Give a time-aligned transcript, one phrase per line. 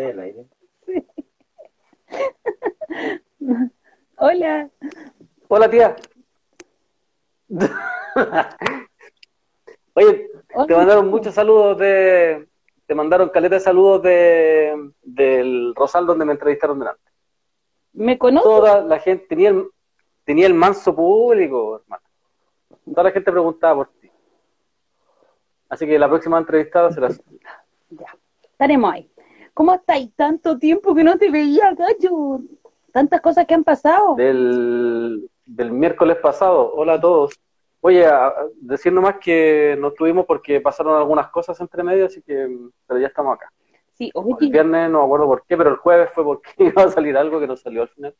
[0.00, 0.46] ¿Estoy al aire?
[4.16, 4.70] Hola.
[5.48, 5.96] Hola, tía.
[9.94, 10.30] Oye,
[10.66, 12.48] te mandaron muchos saludos de.
[12.86, 17.02] Te mandaron caleta de saludos de del Rosal donde me entrevistaron delante.
[17.92, 18.44] ¿Me conoces?
[18.44, 19.68] Toda la gente tenía el,
[20.24, 22.02] tenía el manso público, hermano.
[22.86, 24.10] Toda la gente preguntaba por ti.
[25.68, 27.10] Así que la próxima entrevistada será.
[27.90, 29.10] Ya, estaremos ahí.
[29.60, 30.10] ¿Cómo estáis?
[30.16, 32.40] Tanto tiempo que no te veía, gallo.
[32.94, 34.14] Tantas cosas que han pasado.
[34.14, 36.72] Del, del miércoles pasado.
[36.72, 37.38] Hola a todos.
[37.82, 42.48] Oye, a- decir nomás que no estuvimos porque pasaron algunas cosas entre medio, así que,
[42.86, 43.52] pero ya estamos acá.
[43.92, 46.84] Sí, oye, El viernes no me acuerdo por qué, pero el jueves fue porque iba
[46.84, 48.14] a salir algo que no salió al final.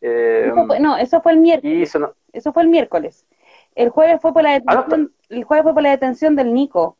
[0.00, 1.82] Eh, eso fue- no, eso fue el miércoles.
[1.90, 3.26] eso no- Eso fue el miércoles.
[3.74, 6.54] El jueves fue por la Ah, no, detención, el jueves fue por la detención del
[6.54, 6.96] Nico.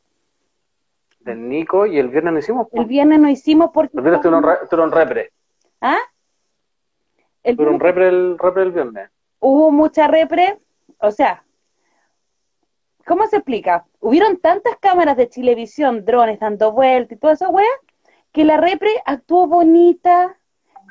[1.24, 2.66] Del Nico y el viernes no hicimos.
[2.72, 5.32] El viernes no hicimos porque El viernes re- estuvieron repre.
[5.80, 5.98] ¿Ah?
[7.42, 9.10] El Estuvieron repre el, repre el viernes.
[9.40, 10.58] hubo mucha repre,
[10.98, 11.44] o sea,
[13.06, 13.84] ¿cómo se explica?
[14.00, 17.66] Hubieron tantas cámaras de Chilevisión, drones dando vueltas y toda esa wea,
[18.32, 20.36] que la repre actuó bonita,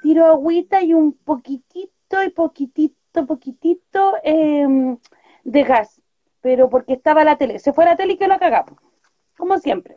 [0.03, 4.97] tiró agüita y un poquitito y poquitito, poquitito em,
[5.43, 6.01] de gas,
[6.41, 8.77] pero porque estaba la tele, se fue la tele y que lo cagamos,
[9.37, 9.95] como siempre.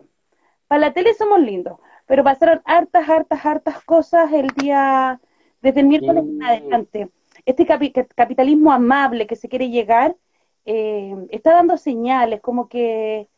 [0.68, 5.20] Para la tele somos lindos, pero pasaron hartas, hartas, hartas cosas el día,
[5.62, 7.08] desde el miércoles en adelante.
[7.44, 10.16] Este capi- ca- capitalismo amable que se quiere llegar
[10.64, 13.28] eh, está dando señales, como que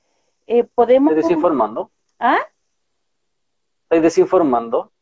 [0.47, 1.13] eh, podemos...
[1.13, 1.91] ¿Estáis desinformando?
[2.21, 2.39] ¿Ah?
[3.85, 4.93] ¿Estáis desinformando?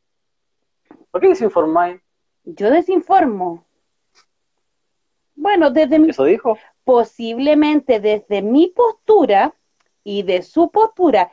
[1.10, 2.00] ¿Por qué desinformáis?
[2.44, 3.64] Yo desinformo.
[5.34, 6.56] Bueno, desde mi, Eso dijo.
[6.84, 9.54] posiblemente desde mi postura
[10.02, 11.30] y de su postura,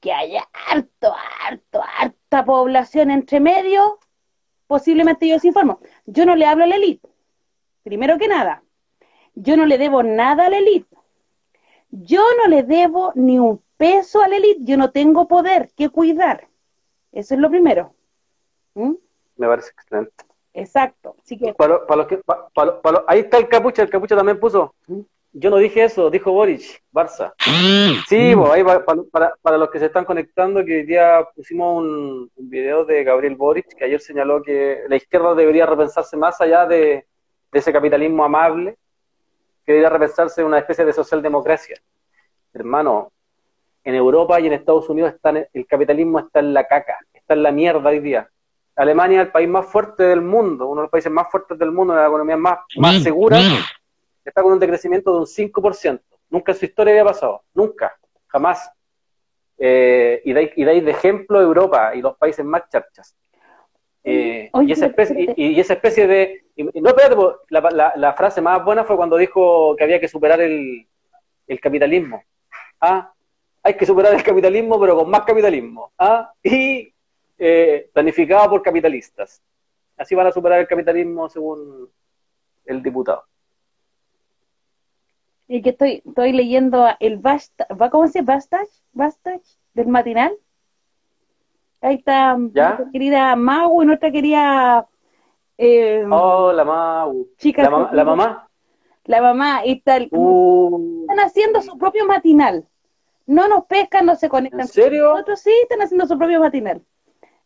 [0.00, 1.14] que haya harto,
[1.48, 3.98] harto, harta población entre medio,
[4.66, 5.80] posiblemente yo desinformo.
[6.06, 7.08] Yo no le hablo a la élite,
[7.82, 8.62] primero que nada.
[9.34, 10.96] Yo no le debo nada a la élite.
[11.90, 14.60] Yo no le debo ni un peso a la élite.
[14.64, 16.48] Yo no tengo poder que cuidar.
[17.12, 17.94] Eso es lo primero.
[18.74, 18.94] ¿Mm?
[19.36, 20.24] Me parece excelente.
[20.54, 21.16] Exacto.
[21.22, 23.48] Así que Para, lo- para los que, pa- para lo- para lo- ahí está el
[23.48, 24.74] capucha, el capucha también puso.
[25.38, 27.34] Yo no dije eso, dijo Boric, Barça.
[28.08, 28.82] Sí, bo, ahí va-
[29.12, 33.04] para, para, los que se están conectando, que hoy día pusimos un, un video de
[33.04, 37.04] Gabriel Boric, que ayer señaló que la izquierda debería repensarse más allá de,
[37.52, 38.76] de ese capitalismo amable,
[39.66, 41.76] que debería repensarse una especie de socialdemocracia.
[42.54, 43.12] Hermano,
[43.84, 47.42] en Europa y en Estados Unidos están, el capitalismo está en la caca, está en
[47.42, 48.26] la mierda hoy día.
[48.74, 51.72] Alemania es el país más fuerte del mundo, uno de los países más fuertes del
[51.72, 53.38] mundo, la economía más, más segura,
[54.30, 56.02] está con un decrecimiento de un 5%.
[56.30, 58.70] Nunca en su historia había pasado, nunca, jamás.
[59.58, 63.14] Eh, y, dais, y dais de ejemplo Europa y los países más charchas.
[64.04, 66.44] Eh, Oye, y, esa especie, y, y esa especie de...
[66.54, 67.16] y- no, espérate,
[67.48, 70.86] la, la- la frase más buena fue cuando dijo que había que superar el,
[71.46, 72.22] el capitalismo.
[72.80, 73.12] Ah,
[73.62, 75.92] hay que superar el capitalismo, pero con más capitalismo.
[75.98, 76.92] Ah, y
[77.38, 79.42] eh, planificado por capitalistas.
[79.96, 81.90] Así van a superar el capitalismo según
[82.66, 83.24] el diputado.
[85.48, 88.34] Y que estoy, estoy leyendo el Basta, ¿va cómo se llama?
[88.34, 90.32] Bastage, Bastage del matinal.
[91.80, 92.68] Ahí está ¿Ya?
[92.70, 94.88] nuestra querida Mau y nuestra querida
[95.58, 97.26] eh, Oh, la Mau.
[97.38, 98.48] Chica, la, mamá- la mamá.
[99.04, 99.56] la mamá.
[99.58, 102.66] Ahí está el- Uh, están haciendo su propio matinal.
[103.26, 104.60] No nos pescan, no se conectan.
[104.62, 105.10] ¿En serio?
[105.12, 106.82] Nosotros sí están haciendo su propio matinal.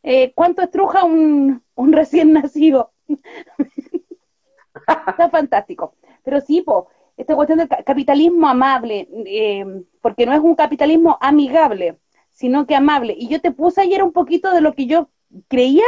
[0.02, 2.92] Eh, ¿Cuánto estruja un, un recién nacido?
[5.06, 5.94] Está fantástico.
[6.22, 6.88] Pero sí, po,
[7.20, 9.64] esta cuestión del ca- capitalismo amable, eh,
[10.02, 11.98] porque no es un capitalismo amigable,
[12.30, 13.14] sino que amable.
[13.18, 15.08] Y yo te puse ayer un poquito de lo que yo
[15.48, 15.84] creía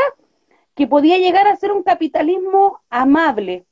[0.74, 3.66] que podía llegar a ser un capitalismo amable,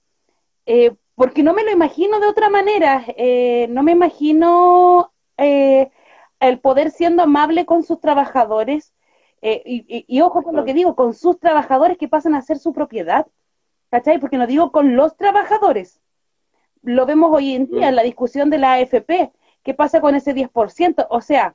[0.66, 3.04] eh, porque no me lo imagino de otra manera.
[3.16, 5.90] eh, no me imagino eh,
[6.40, 8.94] el poder siendo amable con sus trabajadores.
[9.42, 12.42] eh, y, y- y ojo con lo que digo, con sus trabajadores que pasan a
[12.42, 13.26] ser su propiedad.
[13.90, 14.18] ¿Cachai?
[14.20, 15.99] Porque no digo con los trabajadores.
[16.82, 19.32] Lo vemos hoy en día en la discusión de la AFP.
[19.62, 21.06] ¿Qué pasa con ese 10%?
[21.10, 21.54] O sea,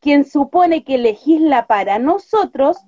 [0.00, 2.78] quien supone que legisla para nosotros,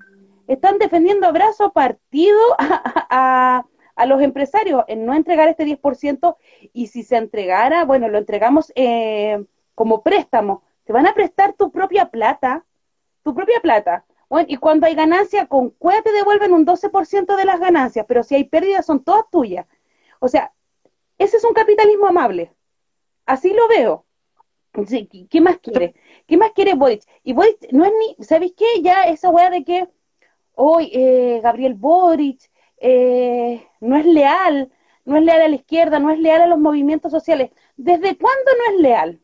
[0.47, 6.37] están defendiendo a brazo partido a, a- a los empresarios en no entregar este 10%
[6.73, 9.45] y si se entregara, bueno, lo entregamos eh,
[9.75, 10.63] como préstamo.
[10.85, 12.65] Te van a prestar tu propia plata,
[13.25, 14.05] tu propia plata.
[14.29, 18.23] Bueno, y cuando hay ganancia, con cueva te devuelven un 12% de las ganancias, pero
[18.23, 19.67] si hay pérdidas son todas tuyas.
[20.21, 20.53] O sea,
[21.19, 22.53] ese es un capitalismo amable.
[23.27, 24.05] Así lo veo.
[24.73, 25.95] ¿qué- ¿Qué más quiere?
[26.27, 27.03] ¿Qué más quiere Boric?
[27.25, 28.83] Y Boric no es ni, ¿sabéis qué?
[28.83, 29.89] Ya esa weá de que
[30.55, 32.41] hoy eh, Gabriel Boric
[32.79, 34.71] eh, no es leal,
[35.05, 37.51] no es leal a la izquierda, no es leal a los movimientos sociales.
[37.77, 39.21] ¿Desde cuándo no es leal?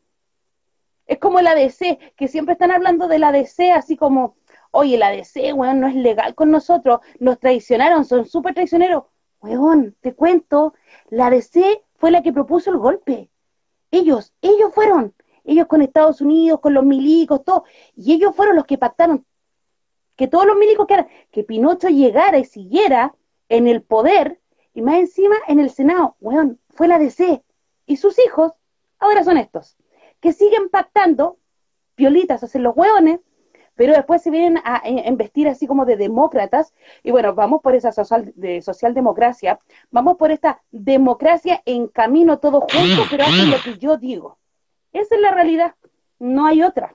[1.06, 4.36] Es como el ADC, que siempre están hablando del ADC así como,
[4.70, 9.04] oye, el ADC, weón, no es legal con nosotros, nos traicionaron, son súper traicioneros.
[9.44, 10.72] Weón, te cuento,
[11.10, 13.28] la ADC fue la que propuso el golpe.
[13.90, 15.14] Ellos, ellos fueron,
[15.44, 17.64] ellos con Estados Unidos, con los milicos, todo,
[17.94, 19.26] y ellos fueron los que pactaron
[20.16, 23.14] que todos los milicos que que Pinocho llegara y siguiera
[23.50, 24.40] en el poder,
[24.72, 27.42] y más encima en el Senado, weón, fue la DC,
[27.84, 28.52] y sus hijos
[28.98, 29.76] ahora son estos,
[30.20, 31.36] que siguen pactando,
[31.96, 33.20] piolitas, hacen los hueones,
[33.74, 37.92] pero después se vienen a, investir así como de demócratas, y bueno, vamos por esa
[37.92, 39.58] social, de socialdemocracia,
[39.90, 44.38] vamos por esta democracia en camino todo junto, pero hacen lo que yo digo.
[44.92, 45.74] Esa es la realidad,
[46.18, 46.94] no hay otra.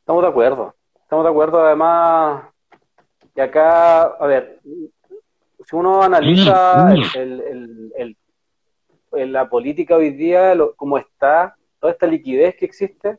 [0.00, 1.64] Estamos de acuerdo, estamos de acuerdo.
[1.64, 2.44] Además,
[3.36, 4.60] y acá, a ver,
[5.64, 8.16] si uno analiza el,
[9.12, 13.18] la política hoy día, lo, cómo está, toda esta liquidez que existe,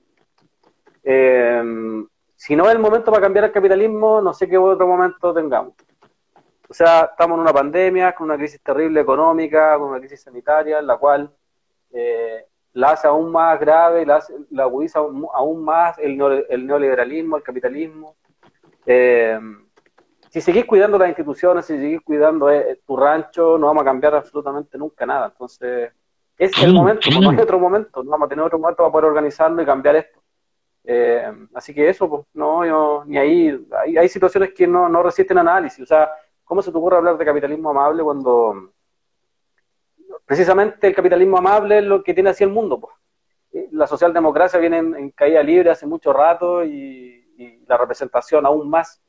[1.04, 2.04] eh,
[2.36, 5.74] si no es el momento para cambiar el capitalismo, no sé qué otro momento tengamos.
[6.68, 10.80] O sea, estamos en una pandemia, con una crisis terrible económica, con una crisis sanitaria,
[10.80, 11.30] en la cual
[11.92, 18.16] eh, la hace aún más grave, la, la agudiza aún más el, neoliberalismo, el capitalismo.
[18.86, 19.40] Eh,
[20.30, 24.16] si seguís cuidando las instituciones, si seguís cuidando eh, tu rancho, no vamos a cambiar
[24.16, 25.28] absolutamente nunca nada.
[25.28, 25.92] Entonces,
[26.38, 29.06] es el momento, no hay otro momento, no vamos a tener otro momento para poder
[29.06, 30.23] organizarlo y cambiar esto.
[30.86, 35.02] Eh, así que eso, pues, no, yo, ni ahí, hay, hay situaciones que no, no
[35.02, 35.84] resisten análisis.
[35.84, 36.10] O sea,
[36.44, 38.72] ¿cómo se te ocurre hablar de capitalismo amable cuando
[40.26, 42.80] precisamente el capitalismo amable es lo que tiene así el mundo?
[42.80, 42.94] Pues?
[43.72, 47.12] La socialdemocracia viene en, caída libre hace mucho rato y,
[47.68, 49.02] la representación aún más.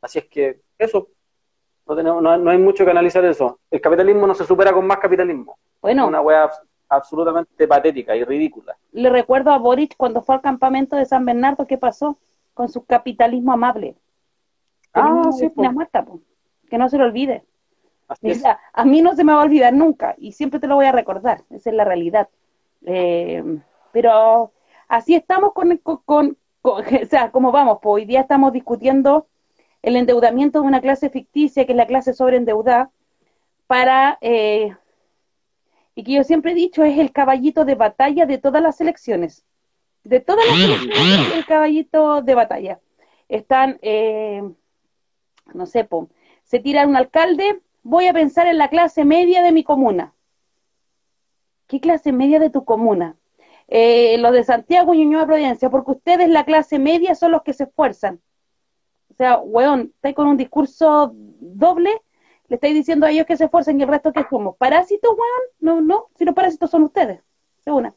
[0.00, 1.08] Así es que eso,
[1.86, 3.60] no, tenemos, no, hay mucho que analizar eso.
[3.70, 5.58] El capitalismo no se supera con más capitalismo.
[5.82, 6.08] Bueno.
[6.08, 6.50] Una wea
[6.88, 8.76] absolutamente patética y ridícula.
[8.92, 12.18] Le recuerdo a Boric cuando fue al campamento de San Bernardo, ¿qué pasó?
[12.54, 13.96] Con su capitalismo amable.
[14.94, 16.04] Ah, sí, una muerta,
[16.70, 17.44] que no se lo olvide.
[18.72, 20.92] a mí no se me va a olvidar nunca y siempre te lo voy a
[20.92, 22.28] recordar, esa es la realidad.
[22.86, 23.42] Eh,
[23.92, 24.52] pero
[24.88, 27.78] así estamos con, con, o sea, ¿cómo vamos?
[27.82, 29.26] Pues hoy día estamos discutiendo
[29.82, 32.90] el endeudamiento de una clase ficticia, que es la clase sobreendeudada,
[33.66, 34.74] para eh,
[35.96, 39.44] y que yo siempre he dicho es el caballito de batalla de todas las elecciones.
[40.04, 42.80] De todas las elecciones, el caballito de batalla.
[43.28, 44.42] Están, eh,
[45.54, 45.88] no sé,
[46.44, 50.12] se tira un alcalde, voy a pensar en la clase media de mi comuna.
[51.66, 53.16] ¿Qué clase media de tu comuna?
[53.66, 57.54] Eh, los de Santiago y Ñuñoa Providencia, porque ustedes la clase media son los que
[57.54, 58.20] se esfuerzan.
[59.10, 61.90] O sea, weón, está con un discurso doble
[62.48, 64.56] le estáis diciendo a ellos que se esfuercen y el resto que somos.
[64.56, 65.50] ¿Parásitos, weón?
[65.60, 67.20] No, no, si los parásitos son ustedes.
[67.64, 67.94] Es una.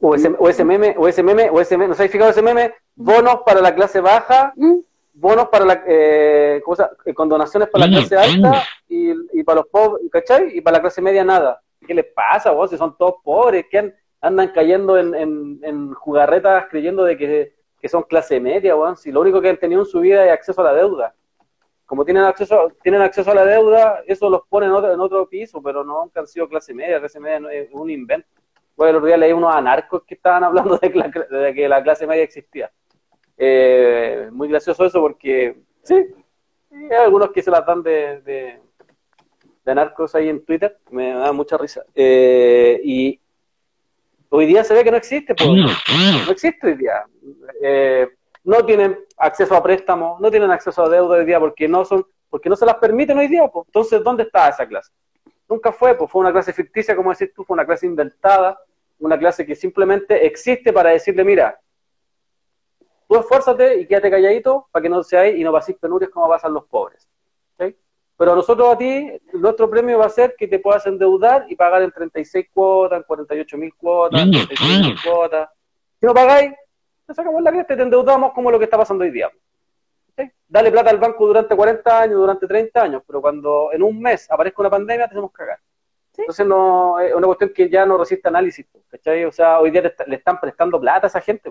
[0.00, 2.42] O ese, o ese meme, o ese meme, o ese meme, ¿no habéis fijado ese
[2.42, 2.74] meme?
[2.96, 4.78] Bonos para la clase baja, ¿Mm?
[5.14, 8.92] bonos para la, eh, cosa, eh, con donaciones para la mm, clase alta mm.
[8.92, 10.56] y, y para los pobres, ¿cachai?
[10.56, 11.60] Y para la clase media nada.
[11.86, 12.70] ¿Qué les pasa, vos?
[12.70, 17.88] Si son todos pobres, que andan cayendo en, en, en, jugarretas creyendo de que, que
[17.88, 18.96] son clase media, weón.
[18.96, 21.14] Si lo único que han tenido en su vida es acceso a la deuda
[21.86, 25.28] como tienen acceso, tienen acceso a la deuda, eso los pone en otro, en otro
[25.28, 28.26] piso, pero no han sido clase media, clase media no es un invento.
[28.76, 32.22] Bueno, el otro día leí unos anarcos que estaban hablando de, que la clase media
[32.22, 32.70] existía.
[33.36, 35.94] Eh, muy gracioso eso porque, sí,
[36.72, 38.60] hay algunos que se las dan de, de,
[39.70, 41.84] anarcos ahí en Twitter, me da mucha risa.
[41.94, 43.20] Eh, y
[44.30, 47.04] hoy día se ve que no existe, pues, no existe hoy día.
[47.62, 48.08] Eh,
[48.44, 52.06] no tienen acceso a préstamos, no tienen acceso a deuda hoy día porque no son,
[52.28, 53.66] porque no se las permiten hoy día, pues.
[53.66, 54.92] Entonces, ¿dónde está esa clase?
[55.48, 58.58] Nunca fue, pues fue una clase ficticia, como decís tú, fue una clase inventada,
[58.98, 61.58] una clase que simplemente existe para decirle, mira,
[63.08, 66.54] tú esfuérzate y quédate calladito para que no seáis y no paséis penurias como pasan
[66.54, 67.08] los pobres.
[68.16, 71.82] Pero nosotros a ti, nuestro premio va a ser que te puedas endeudar y pagar
[71.82, 75.48] en 36 cuotas, en 48 mil cuotas, en 36 mil cuotas.
[75.98, 76.52] Si no pagáis,
[77.06, 79.30] te sacamos la cresta y te endeudamos como lo que está pasando hoy día.
[80.46, 84.30] Dale plata al banco durante 40 años, durante 30 años, pero cuando en un mes
[84.30, 85.58] aparezca una pandemia, te hacemos cagar.
[86.16, 89.24] Entonces no, es una cuestión que ya no resiste análisis, ¿cachai?
[89.24, 91.50] O sea, hoy día le, están prestando plata a esa gente.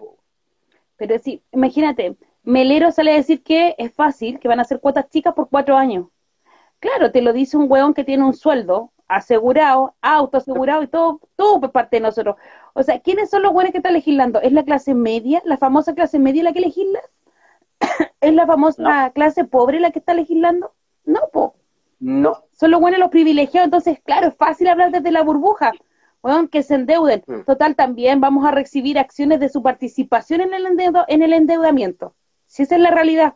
[0.95, 5.09] Pero sí, imagínate, Melero sale a decir que es fácil, que van a hacer cuotas
[5.09, 6.07] chicas por cuatro años.
[6.79, 11.19] Claro, te lo dice un hueón que tiene un sueldo asegurado, auto asegurado y todo,
[11.35, 12.35] todo por parte de nosotros.
[12.73, 14.41] O sea, ¿quiénes son los buenos que están legislando?
[14.41, 16.99] ¿Es la clase media, la famosa clase media la que legisla?
[18.21, 20.73] ¿Es la famosa clase pobre la que está legislando?
[21.05, 21.55] No, po.
[21.99, 22.43] No.
[22.51, 25.71] Son los buenos los privilegiados, entonces, claro, es fácil hablar desde la burbuja.
[26.21, 27.23] Bueno, que se endeuden.
[27.27, 27.41] Mm.
[27.41, 32.15] Total, también vamos a recibir acciones de su participación en el, endeudo- en el endeudamiento.
[32.45, 33.35] Si esa es la realidad.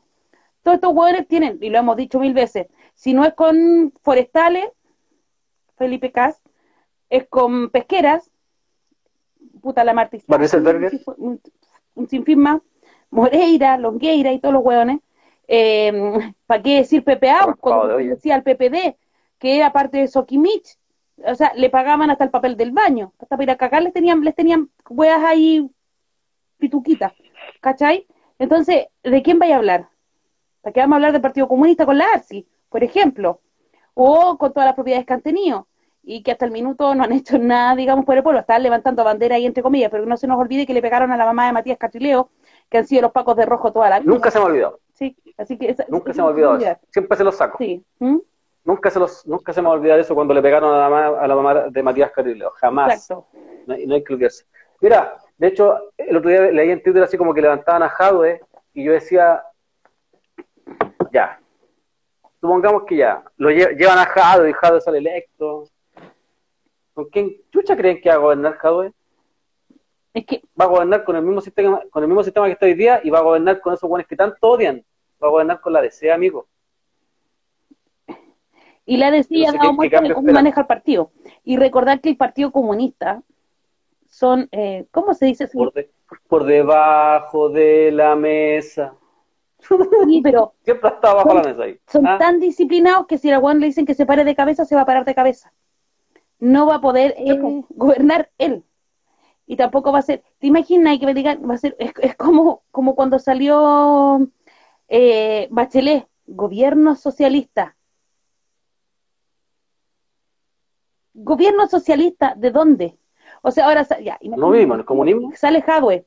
[0.63, 4.65] Todos estos hueones tienen, y lo hemos dicho mil veces, si no es con forestales,
[5.77, 6.41] Felipe Cas,
[7.09, 8.31] es con pesqueras,
[9.61, 9.93] puta la
[10.37, 10.99] Rieselberger.
[11.17, 11.41] un,
[11.95, 12.61] un sinfín más,
[13.09, 14.99] Moreira, Longueira y todos los hueones.
[15.47, 17.03] Eh, ¿Para qué decir?
[17.05, 18.97] Raspado Cuando de decía el PPD,
[19.39, 20.77] que era parte de Soquimich,
[21.25, 23.93] o sea, le pagaban hasta el papel del baño, hasta para ir a cagar les
[23.93, 25.69] tenían, les tenían hueas ahí
[26.57, 27.13] pituquitas,
[27.61, 28.07] ¿cachai?
[28.39, 29.89] Entonces, ¿de quién vaya a hablar?
[30.61, 33.39] ¿Para qué vamos a hablar del Partido Comunista con la ARSI, por ejemplo?
[33.99, 35.67] O con todas las propiedades que han tenido
[36.03, 39.03] y que hasta el minuto no han hecho nada, digamos, por el pueblo, están levantando
[39.03, 41.25] bandera ahí entre comillas, pero que no se nos olvide que le pegaron a la
[41.25, 42.29] mamá de Matías Catrileo,
[42.69, 44.11] que han sido los pacos de rojo toda la vida.
[44.11, 44.79] Nunca se me ha olvidado.
[44.93, 46.77] Sí, así que esa- Nunca se me ha olvidado olvidar.
[46.81, 46.87] eso.
[46.91, 47.57] Siempre se los saco.
[47.57, 47.83] Sí.
[47.99, 48.17] ¿Mm?
[48.65, 50.89] Nunca se los, nunca se me va a olvidar eso cuando le pegaron a la,
[50.89, 52.51] ma- a la mamá de Matías Carrillo.
[52.55, 52.93] Jamás.
[52.93, 53.25] Exacto.
[53.65, 54.45] No hay, no hay que olvidarse.
[54.81, 58.41] Mira, de hecho, el otro día leí en Twitter así como que levantaban a Jadwe
[58.73, 59.41] y yo decía,
[61.11, 61.39] ya,
[62.39, 65.65] supongamos que ya, lo lle- llevan a Jadwe y Jadwe sale electo.
[66.93, 68.91] ¿Con quién chucha creen que va a gobernar Jadwe?
[70.13, 72.65] Es que Va a gobernar con el mismo sistema, con el mismo sistema que está
[72.65, 74.83] hoy día y va a gobernar con esos buenos que tanto odian.
[75.21, 76.47] Va a gobernar con la DC, amigo.
[78.85, 79.27] Y la No sé
[79.57, 81.11] dado muestra de cómo maneja el partido.
[81.43, 83.21] Y recordar que el Partido Comunista
[84.07, 85.47] son, eh, ¿cómo se dice?
[85.49, 85.89] Por, de-
[86.29, 88.93] por debajo de la mesa.
[89.59, 91.79] Sí, pero Siempre está bajo la mesa ahí.
[91.87, 92.17] son ¿Ah?
[92.17, 94.81] tan disciplinados que si a Juan le dicen que se pare de cabeza, se va
[94.81, 95.53] a parar de cabeza.
[96.39, 98.63] No va a poder eh, gobernar él.
[99.47, 102.15] Y tampoco va a ser, ¿te imaginas que me digan, va a ser, es, es
[102.15, 104.29] como, como cuando salió
[104.87, 107.75] eh, Bachelet, gobierno socialista.
[111.13, 112.97] ¿Gobierno socialista de dónde?
[113.41, 115.31] O sea, ahora, ya, No vivimos en el comunismo.
[115.35, 116.05] Sale Jadwe,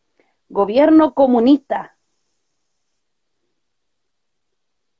[0.49, 1.97] gobierno comunista.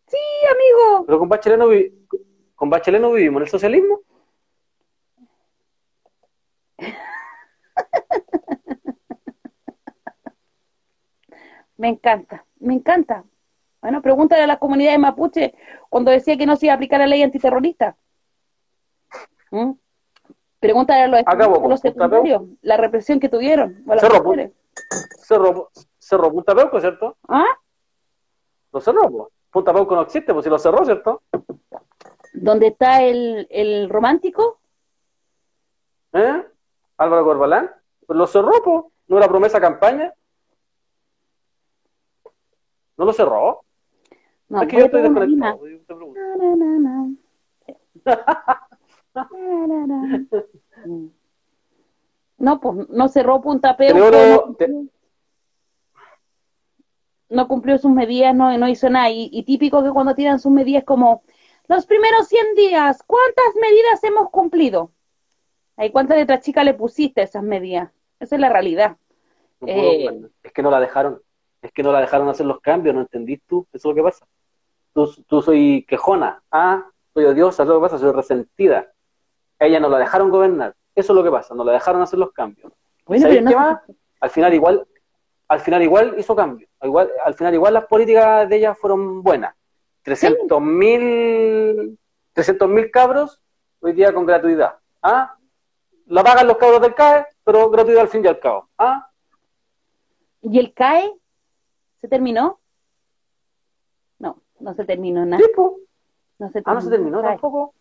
[0.07, 0.17] Sí,
[0.51, 1.05] amigo.
[1.07, 2.07] Pero con Bachelet no, vi-
[2.55, 4.01] con Bachelet no vivimos en el socialismo.
[11.77, 13.25] Me encanta, me encanta.
[13.81, 15.55] Bueno, pregúntale a la comunidad de Mapuche
[15.89, 17.97] cuando decía que no se iba a aplicar la ley antiterrorista.
[19.51, 19.73] ¿Mm?
[20.59, 23.83] Pregúntale a los, Acabó, los secundarios, la represión que tuvieron.
[23.89, 24.53] a las Cerro, mujeres.
[25.23, 27.17] Cerro, cerró Punta Peuco, ¿cierto?
[27.29, 27.47] ¿Ah?
[28.73, 29.29] Lo cerró, pues.
[29.51, 31.23] Punta Peuco no existe, pues si lo cerró, ¿cierto?
[32.33, 34.61] ¿Dónde está el, el romántico?
[36.13, 36.47] ¿Eh?
[36.97, 37.71] Álvaro Corbalán.
[38.07, 38.85] Pues lo cerró, pues.
[39.09, 40.13] ¿No era promesa campaña?
[42.97, 43.65] ¿No lo cerró?
[44.49, 45.61] No, que yo estoy desconectado.
[52.39, 54.67] No, pues no cerró Punta Peuco, te-
[57.31, 59.11] no cumplió sus medidas, no, no hizo nada.
[59.11, 61.23] Y, y típico que cuando tiran sus medidas como,
[61.71, 64.91] los primeros 100 días, ¿cuántas medidas hemos cumplido?
[65.77, 67.91] Ahí, ¿cuántas letras chicas le pusiste esas medidas?
[68.19, 68.97] Esa es la realidad.
[69.61, 70.31] No Eh.
[70.43, 71.23] Es que no la dejaron.
[71.63, 73.67] Es que no la dejaron hacer los cambios, ¿no entendís tú?
[73.73, 74.27] Eso es lo que pasa.
[74.93, 76.43] Tú, tú soy quejona.
[76.51, 78.91] Ah, soy odiosa, eso es lo que pasa, soy resentida.
[79.59, 80.75] A ella no la dejaron gobernar.
[80.95, 82.73] Eso es lo que pasa, no la dejaron hacer los cambios.
[84.21, 84.87] Al final igual,
[85.49, 86.70] al final igual hizo cambios.
[86.83, 89.55] Igual, al final igual las políticas de ella fueron buenas.
[90.03, 91.99] 300 mil
[92.33, 93.41] 300 mil cabros
[93.81, 94.77] hoy día con gratuidad.
[95.03, 95.37] ¿Ah?
[96.07, 98.69] La pagan los cabros del CAE, pero gratuidad al fin y al cabo.
[98.79, 99.09] ¿Ah?
[100.43, 101.13] ¿Y el CAE?
[102.01, 102.61] ¿Se terminó?
[104.19, 105.43] No, no se terminó nada.
[106.39, 107.75] No se Ah, no se terminó tampoco.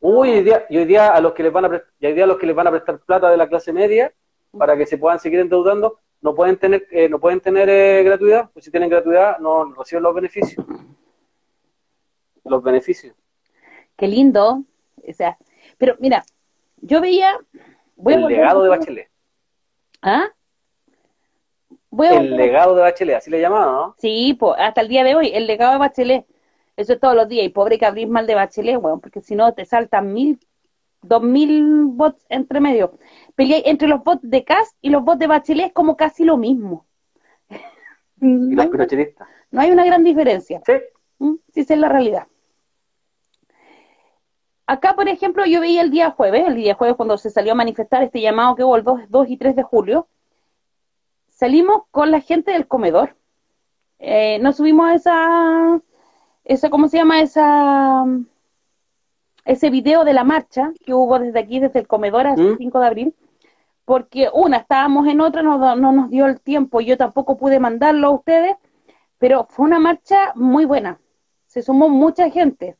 [0.00, 2.14] Uy, hoy día, y hoy día a los que les van a prestar, y hoy
[2.14, 4.12] día a los que les van a prestar plata de la clase media
[4.56, 8.50] para que se puedan seguir endeudando, no pueden tener, eh, no pueden tener eh, gratuidad,
[8.52, 10.64] pues si tienen gratuidad no reciben los beneficios.
[12.44, 13.14] Los beneficios.
[13.96, 14.64] Qué lindo.
[15.06, 15.38] O sea,
[15.78, 16.24] pero mira,
[16.76, 17.38] yo veía.
[17.96, 19.10] Voy el legado de Bachelet.
[20.02, 20.28] ¿Ah?
[21.90, 23.94] Voy a El legado de Bachelet, así le llamaban, ¿no?
[23.98, 26.26] Sí, po, hasta el día de hoy, el legado de Bachelet.
[26.76, 27.44] Eso es todos los días.
[27.44, 30.38] Y pobre que abrís mal de Bachelet, weón, porque si no te saltan mil,
[31.02, 32.98] dos mil bots entre medio.
[33.34, 36.36] Peleáis entre los bots de CAS y los bots de Bachelet es como casi lo
[36.36, 36.86] mismo.
[38.20, 39.28] Y los pinochetistas.
[39.50, 40.62] no hay una gran diferencia.
[40.64, 40.72] Sí.
[41.18, 41.34] ¿Mm?
[41.52, 42.26] Sí, esa es la realidad.
[44.66, 47.56] Acá, por ejemplo, yo veía el día jueves, el día jueves cuando se salió a
[47.56, 50.06] manifestar este llamado que hubo el 2, 2 y 3 de julio,
[51.28, 53.16] salimos con la gente del comedor,
[53.98, 55.82] eh, nos subimos a esa,
[56.44, 57.20] esa, ¿cómo se llama?
[57.20, 58.04] Esa,
[59.44, 62.80] ese video de la marcha que hubo desde aquí, desde el comedor hasta el 5
[62.80, 63.14] de abril,
[63.84, 68.08] porque una, estábamos en otra, no, no nos dio el tiempo, yo tampoco pude mandarlo
[68.08, 68.56] a ustedes,
[69.18, 71.00] pero fue una marcha muy buena,
[71.46, 72.76] se sumó mucha gente.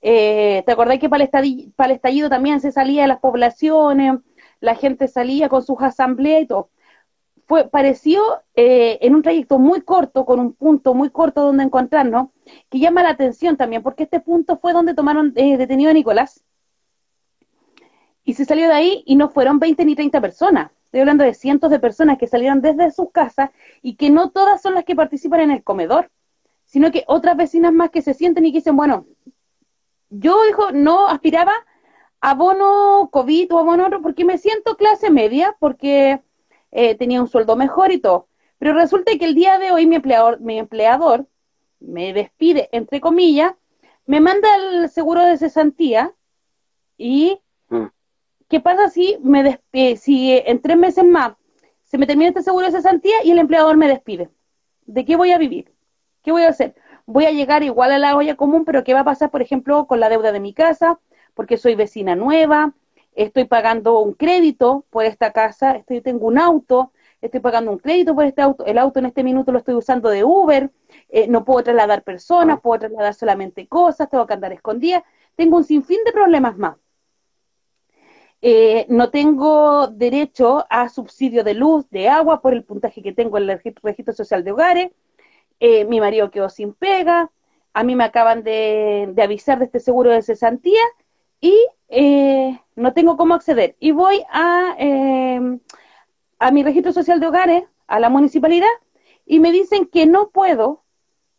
[0.00, 4.14] Eh, ¿Te acordás que para el, estallido, también se salía de las poblaciones,
[4.60, 6.70] la gente salía con sus asambleas y todo?
[7.52, 8.22] Fue, pareció
[8.54, 12.30] eh, en un trayecto muy corto, con un punto muy corto donde encontrarnos,
[12.70, 16.46] que llama la atención también, porque este punto fue donde tomaron eh, detenido a Nicolás.
[18.24, 20.70] Y se salió de ahí y no fueron 20 ni 30 personas.
[20.86, 23.50] Estoy hablando de cientos de personas que salieron desde sus casas
[23.82, 26.10] y que no todas son las que participan en el comedor,
[26.64, 29.04] sino que otras vecinas más que se sienten y que dicen, bueno,
[30.08, 31.52] yo hijo, no aspiraba
[32.22, 36.22] a bono COVID o a bono otro porque me siento clase media, porque
[36.72, 38.28] eh, tenía un sueldo mejor y todo.
[38.58, 41.26] Pero resulta que el día de hoy mi empleador, mi empleador
[41.80, 43.54] me despide, entre comillas,
[44.06, 46.14] me manda el seguro de cesantía
[46.96, 47.86] y mm.
[48.48, 51.34] ¿qué pasa si me despide, si en tres meses más
[51.84, 54.30] se me termina este seguro de cesantía y el empleador me despide?
[54.86, 55.72] ¿De qué voy a vivir?
[56.22, 56.74] ¿Qué voy a hacer?
[57.04, 59.86] Voy a llegar igual a la olla común, pero ¿qué va a pasar, por ejemplo,
[59.86, 61.00] con la deuda de mi casa?
[61.34, 62.74] Porque soy vecina nueva,
[63.14, 68.14] estoy pagando un crédito por esta casa, estoy, tengo un auto, estoy pagando un crédito
[68.14, 70.70] por este auto, el auto en este minuto lo estoy usando de Uber,
[71.08, 75.04] eh, no puedo trasladar personas, puedo trasladar solamente cosas, tengo que andar escondida,
[75.36, 76.76] tengo un sinfín de problemas más.
[78.44, 83.38] Eh, no tengo derecho a subsidio de luz, de agua, por el puntaje que tengo
[83.38, 84.90] en el registro social de hogares.
[85.60, 87.30] Eh, mi marido quedó sin pega.
[87.72, 90.80] A mí me acaban de, avisar de este seguro de cesantía
[91.42, 91.66] y
[92.74, 93.76] no tengo cómo acceder.
[93.78, 94.74] Y voy a
[96.42, 98.66] a mi registro social de hogares, a la municipalidad,
[99.24, 100.82] y me dicen que no puedo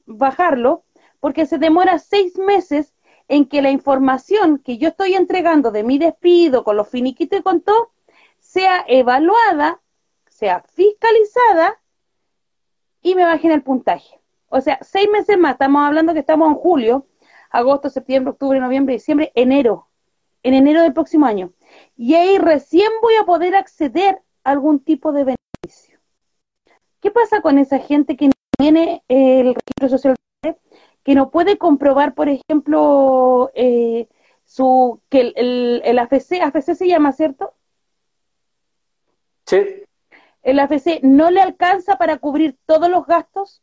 [0.05, 0.85] bajarlo
[1.19, 2.93] porque se demora seis meses
[3.27, 7.43] en que la información que yo estoy entregando de mi despido, con los finiquitos y
[7.43, 7.91] con todo,
[8.39, 9.81] sea evaluada,
[10.29, 11.81] sea fiscalizada
[13.01, 14.21] y me bajen el puntaje.
[14.47, 17.07] O sea, seis meses más, estamos hablando que estamos en julio,
[17.49, 19.89] agosto, septiembre, octubre, noviembre, diciembre, enero,
[20.43, 21.53] en enero del próximo año.
[21.95, 25.99] Y ahí recién voy a poder acceder algún tipo de beneficio.
[27.01, 30.15] ¿Qué pasa con esa gente que no tiene el registro social
[31.03, 34.07] que no puede comprobar, por ejemplo, eh,
[34.45, 37.53] su que el, el, el, AFC, AFC se llama, ¿cierto?
[39.45, 39.83] Sí.
[40.41, 43.61] El AFC no le alcanza para cubrir todos los gastos.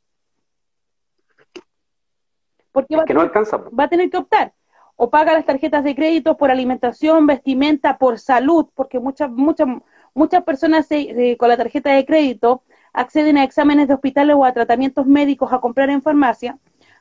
[2.73, 3.57] Porque va, que no alcanza.
[3.57, 4.55] va a tener que optar
[5.03, 9.69] o paga las tarjetas de crédito por alimentación, vestimenta, por salud, porque muchas muchas
[10.15, 10.89] Muchas personas
[11.39, 15.61] con la tarjeta de crédito acceden a exámenes de hospitales o a tratamientos médicos a
[15.61, 16.59] comprar en farmacia,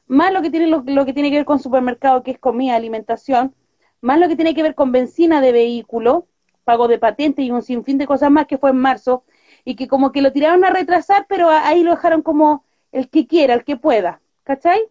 [0.07, 3.55] más lo que tiene lo, que tiene que ver con supermercado, que es comida, alimentación,
[4.01, 6.27] más lo que tiene que ver con benzina de vehículo,
[6.63, 9.23] pago de patente y un sinfín de cosas más que fue en marzo,
[9.65, 13.27] y que como que lo tiraron a retrasar, pero ahí lo dejaron como el que
[13.27, 14.81] quiera, el que pueda, ¿cachai?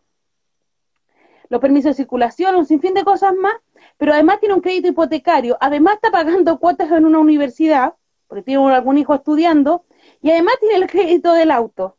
[1.49, 3.55] Los permisos de circulación, un sinfín de cosas más,
[3.97, 7.95] pero además tiene un crédito hipotecario, además está pagando cuotas en una universidad,
[8.27, 9.85] porque tiene algún hijo estudiando,
[10.21, 11.97] y además tiene el crédito del auto.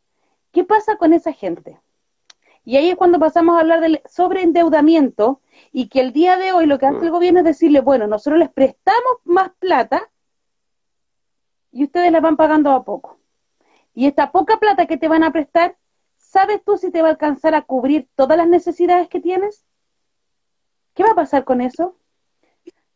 [0.52, 1.80] ¿Qué pasa con esa gente?
[2.64, 5.40] Y ahí es cuando pasamos a hablar del sobreendeudamiento
[5.72, 8.38] y que el día de hoy lo que hace el gobierno es decirle, bueno, nosotros
[8.38, 10.10] les prestamos más plata
[11.72, 13.18] y ustedes la van pagando a poco.
[13.94, 15.76] Y esta poca plata que te van a prestar,
[16.30, 19.64] ¿sabes tú si te va a alcanzar a cubrir todas las necesidades que tienes?
[20.94, 21.96] ¿Qué va a pasar con eso?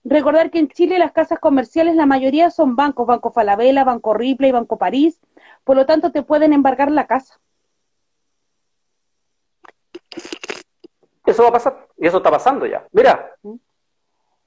[0.05, 4.53] Recordar que en Chile las casas comerciales, la mayoría son bancos, Banco Falabella, Banco Ripley,
[4.53, 5.21] Banco París,
[5.65, 7.41] por lo tanto te pueden embargar la casa.
[11.27, 12.87] Eso va a pasar, y eso está pasando ya.
[12.93, 13.55] Mira, ¿Mm?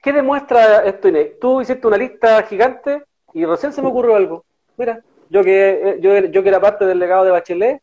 [0.00, 1.38] ¿qué demuestra esto, Inés?
[1.40, 4.44] Tú hiciste una lista gigante y recién se me ocurrió algo.
[4.76, 7.82] Mira, yo que, eh, yo, yo que era parte del legado de Bachelet,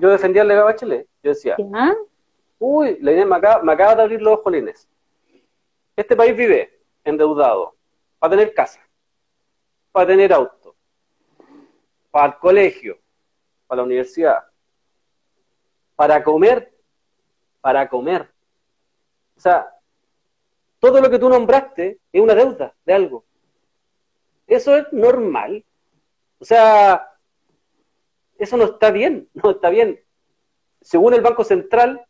[0.00, 1.08] yo defendía el legado de Bachelet.
[1.22, 1.56] Yo decía,
[2.58, 4.88] uy, la Inés me acaba, me acaba de abrir los ojos, Inés
[5.96, 7.74] este país vive endeudado
[8.18, 8.80] para tener casa,
[9.90, 10.76] para tener auto,
[12.10, 12.98] para el colegio,
[13.66, 14.44] para la universidad,
[15.96, 16.72] para comer,
[17.62, 18.30] para comer.
[19.36, 19.74] O sea,
[20.78, 23.24] todo lo que tú nombraste es una deuda de algo.
[24.46, 25.64] Eso es normal.
[26.38, 27.15] O sea,
[28.38, 30.00] eso no está bien, no está bien.
[30.80, 32.04] Según el Banco Central,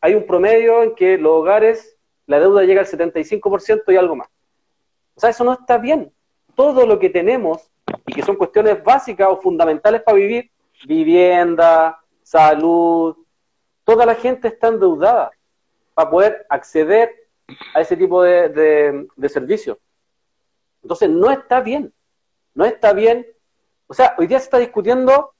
[0.00, 1.96] hay un promedio en que los hogares
[2.30, 4.28] la deuda llega al 75% y algo más.
[5.16, 6.12] O sea, eso no está bien.
[6.54, 7.70] Todo lo que tenemos
[8.06, 10.48] y que son cuestiones básicas o fundamentales para vivir,
[10.86, 13.16] vivienda, salud,
[13.82, 15.32] toda la gente está endeudada
[15.92, 17.28] para poder acceder
[17.74, 18.48] a ese tipo de,
[19.16, 19.76] de, servicios.
[20.82, 21.92] Entonces, no está bien,
[22.54, 23.26] no está bien.
[23.90, 25.34] O sea, hoy día se está discutiendo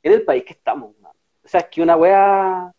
[0.00, 0.94] en el país que estamos.
[1.44, 2.72] O sea, es que una weá...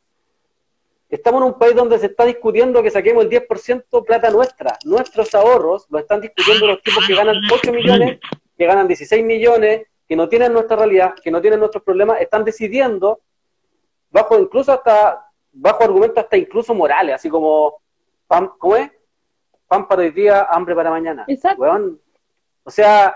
[1.09, 4.77] Estamos en un país donde se está discutiendo que saquemos el 10% plata nuestra.
[4.85, 8.19] Nuestros ahorros lo están discutiendo los tipos que ganan 8 millones,
[8.57, 12.45] que ganan 16 millones, que no tienen nuestra realidad, que no tienen nuestros problemas, están
[12.45, 13.19] decidiendo
[14.11, 17.81] bajo incluso hasta, bajo argumentos hasta incluso morales, así como,
[18.27, 18.89] pan, ¿cómo es?
[19.67, 21.25] Pan para hoy día, hambre para mañana.
[21.27, 21.99] Exacto.
[22.63, 23.15] O sea,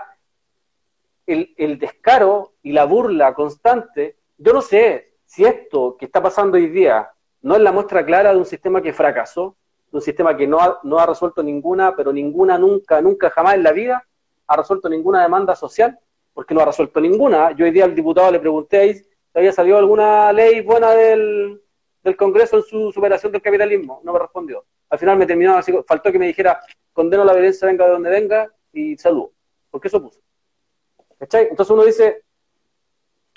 [1.56, 6.68] el, descaro y la burla constante, yo no sé si esto que está pasando hoy
[6.68, 7.10] día
[7.42, 9.56] no es la muestra clara de un sistema que fracasó,
[9.90, 13.54] de un sistema que no ha, no ha resuelto ninguna, pero ninguna, nunca, nunca, jamás
[13.54, 14.06] en la vida
[14.46, 15.98] ha resuelto ninguna demanda social,
[16.32, 17.52] porque no ha resuelto ninguna.
[17.52, 19.02] Yo hoy día al diputado le pregunté ahí
[19.34, 21.62] había salido alguna ley buena del,
[22.16, 24.00] Congreso en su superación del capitalismo.
[24.02, 24.64] No me respondió.
[24.88, 26.60] Al final me terminó así, faltó que me dijera,
[26.92, 29.28] condeno la violencia, venga de donde venga, y salud.
[29.70, 30.18] Porque eso puso.
[31.20, 32.24] Entonces uno dice,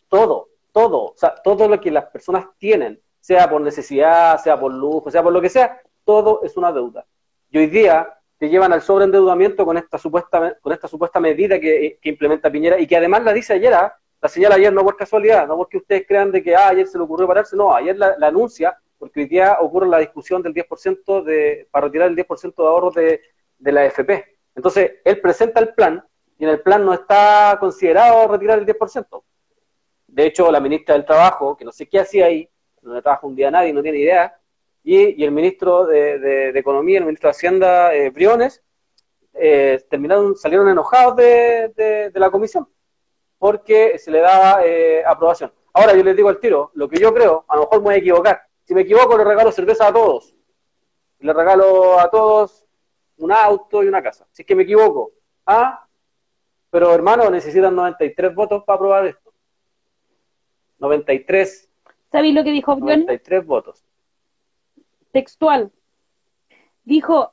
[0.08, 4.74] todo, todo, o sea, todo lo que las personas tienen, sea por necesidad, sea por
[4.74, 7.06] lujo, sea por lo que sea, todo es una deuda.
[7.52, 12.00] Y hoy día te llevan al sobreendeudamiento con esta supuesta, con esta supuesta medida que,
[12.04, 13.98] implementa Piñera y que además la dice ayer, ¿ah?
[14.22, 16.98] la señala ayer no por casualidad, no porque ustedes crean de que ah, ayer se
[16.98, 21.24] le ocurrió pararse, no, ayer la, anuncia, porque hoy día ocurre la discusión del 10%
[21.24, 23.22] de, para retirar el 10% de ahorros de,
[23.58, 24.26] de la AFP.
[24.56, 26.04] Entonces, él presenta el plan
[26.38, 29.24] y en el plan no está considerado retirar el 10%.
[30.08, 32.50] De hecho, la ministra del Trabajo, que no sé qué hacía ahí,
[32.82, 34.38] no le trabaja un día a nadie, no tiene idea,
[34.84, 38.62] y, el ministro de, Economía, el ministro de Hacienda, eh, Briones,
[39.34, 42.68] eh, terminaron, salieron enojados de, de la comisión
[43.44, 45.52] porque se le daba eh, aprobación.
[45.74, 47.96] Ahora yo les digo al tiro, lo que yo creo, a lo mejor me voy
[47.96, 48.42] a equivocar.
[48.64, 50.34] Si me equivoco, le regalo cerveza a todos.
[51.20, 52.66] Le regalo a todos
[53.18, 54.26] un auto y una casa.
[54.32, 55.12] Si es que me equivoco.
[55.46, 55.83] Ah,
[56.74, 59.32] pero hermano, necesitan 93 votos para aprobar esto.
[60.80, 61.70] 93.
[62.12, 63.86] ¿Sabéis lo que dijo 93 votos.
[65.12, 65.72] Textual.
[66.84, 67.32] Dijo,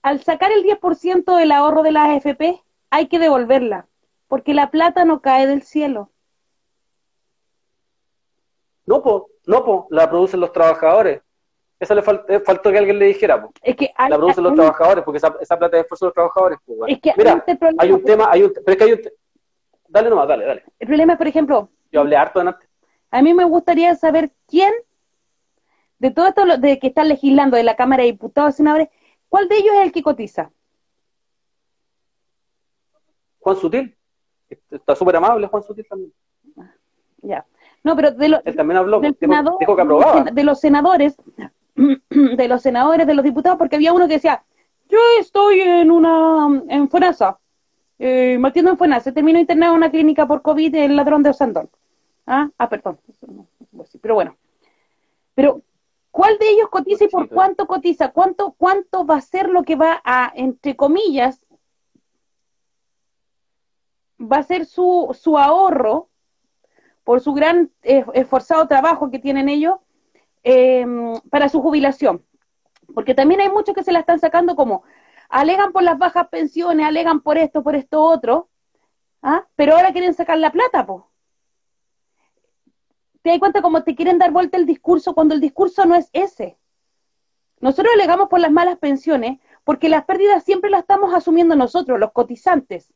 [0.00, 3.88] al sacar el 10% del ahorro de las AFP, hay que devolverla
[4.28, 6.12] porque la plata no cae del cielo.
[8.86, 11.20] No, po, no, po, la producen los trabajadores.
[11.82, 13.52] Eso le eh, faltó que alguien le dijera, po.
[13.60, 16.58] Es que la producen los trabajadores, porque esa, esa plata es esfuerzo de los trabajadores.
[16.86, 17.44] Es que Mira,
[17.76, 19.00] hay un tema, hay un, pero es que hay un,
[19.88, 20.64] dale nomás, dale, dale.
[20.78, 22.68] El problema es, por ejemplo, yo hablé harto antes.
[23.10, 24.72] A mí me gustaría saber quién,
[25.98, 28.88] de todo esto de que están legislando de la Cámara de Diputados Senadores,
[29.28, 30.52] ¿cuál de ellos es el que cotiza?
[33.40, 33.96] Juan Sutil.
[34.70, 36.12] Está súper amable Juan Sutil también.
[37.22, 37.44] Ya.
[37.82, 40.22] No, pero de, Él también habló, dijo, que aprobaba.
[40.30, 41.16] De los senadores,
[42.10, 44.44] de los senadores, de los diputados, porque había uno que decía,
[44.88, 47.38] yo estoy en una, en FONASA,
[47.98, 51.70] eh, Matiendo en FONASA, terminó internado en una clínica por COVID el ladrón de Osandón.
[52.26, 52.98] Ah, ah perdón,
[54.00, 54.36] pero bueno.
[55.34, 55.62] Pero,
[56.10, 58.10] ¿cuál de ellos cotiza y por cuánto cotiza?
[58.10, 61.46] ¿Cuánto, cuánto va a ser lo que va a, entre comillas,
[64.20, 66.08] va a ser su, su ahorro
[67.04, 69.76] por su gran eh, esforzado trabajo que tienen ellos
[70.42, 70.86] eh,
[71.30, 72.24] para su jubilación.
[72.94, 74.82] Porque también hay muchos que se la están sacando como,
[75.28, 78.48] alegan por las bajas pensiones, alegan por esto, por esto otro,
[79.22, 79.46] ¿ah?
[79.56, 81.08] pero ahora quieren sacar la plata, po.
[83.22, 86.10] ¿Te das cuenta cómo te quieren dar vuelta el discurso cuando el discurso no es
[86.12, 86.58] ese?
[87.60, 92.10] Nosotros alegamos por las malas pensiones porque las pérdidas siempre las estamos asumiendo nosotros, los
[92.10, 92.92] cotizantes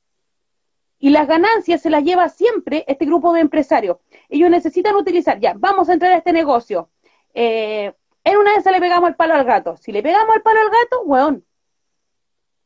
[0.99, 3.99] y las ganancias se las lleva siempre este grupo de empresarios.
[4.29, 6.91] Ellos necesitan utilizar, ya, vamos a entrar a este negocio.
[7.39, 7.93] Eh,
[8.25, 9.77] en una de esas le pegamos el palo al gato.
[9.77, 11.45] Si le pegamos el palo al gato, weón,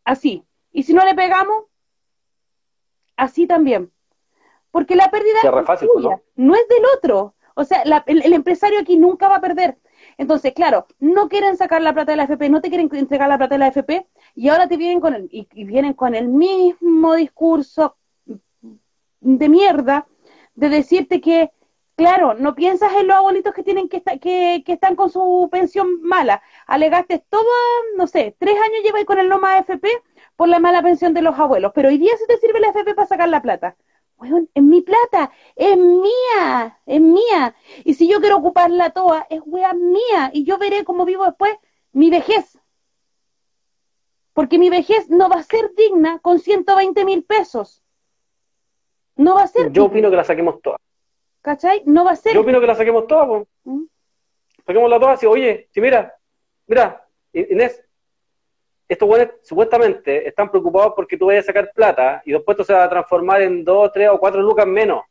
[0.04, 0.46] así.
[0.70, 1.64] Y si no le pegamos,
[3.16, 3.92] así también.
[4.70, 6.54] Porque la pérdida es tuya, ¿no?
[6.54, 7.35] es del otro.
[7.54, 9.76] O sea, el, empresario aquí nunca va a perder.
[10.16, 13.37] Entonces, claro, no quieren sacar la plata de la FP, no te quieren entregar la
[13.37, 14.06] plata de la FP,
[14.37, 17.96] y ahora te vienen con el, y vienen con el mismo discurso
[19.20, 20.06] de mierda
[20.54, 21.50] de decirte que,
[22.00, 26.00] claro, no piensas en los abuelitos que tienen que, que, que están con su pensión
[26.00, 26.42] mala.
[26.66, 27.44] Alegaste todo,
[27.96, 29.86] no sé, tres años lleváis con el Loma AFP
[30.34, 32.94] por la mala pensión de los abuelos, pero hoy día se te sirve la AFP
[32.94, 33.76] para sacar la plata.
[34.16, 37.54] Bueno, es mi plata, es mía, es mía.
[37.84, 40.30] Y si yo quiero ocuparla toda, es wea mía.
[40.32, 41.54] Y yo veré cómo vivo después
[41.92, 42.58] mi vejez.
[44.34, 47.82] Porque mi vejez no va a ser digna con 120 mil pesos.
[49.16, 49.72] No va a ser.
[49.72, 50.80] Yo opino que la saquemos todas.
[51.42, 51.83] ¿Cachai?
[51.87, 52.35] No va a ser.
[52.35, 53.46] Yo opino que la saquemos todas, pues.
[53.64, 53.85] ¿Mm?
[54.66, 56.14] Saquémosla todas y, oye, si mira,
[56.66, 57.83] mira, Inés,
[58.88, 62.74] estos güeyes supuestamente están preocupados porque tú vayas a sacar plata y después esto se
[62.74, 65.05] va a transformar en dos, tres o cuatro lucas menos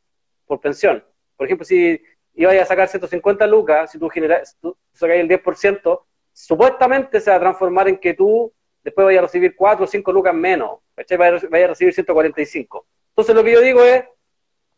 [0.46, 1.02] por pensión.
[1.36, 2.00] Por ejemplo, si
[2.34, 7.36] ibas a sacar 150 lucas, si tú, generas, tú sacas el 10%, supuestamente se va
[7.36, 11.16] a transformar en que tú después vayas a recibir 4 o 5 lucas menos, ¿cachai?
[11.16, 12.86] Vayas a recibir 145.
[13.10, 14.04] Entonces lo que yo digo es,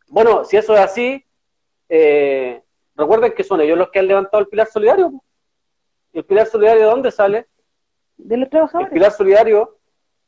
[0.07, 1.25] bueno, si eso es así,
[1.95, 2.63] eh,
[2.95, 5.13] recuerden que son ellos los que han levantado el pilar solidario.
[6.11, 7.47] ¿El pilar solidario de dónde sale?
[8.17, 8.87] De los trabajadores.
[8.87, 9.77] El pilar solidario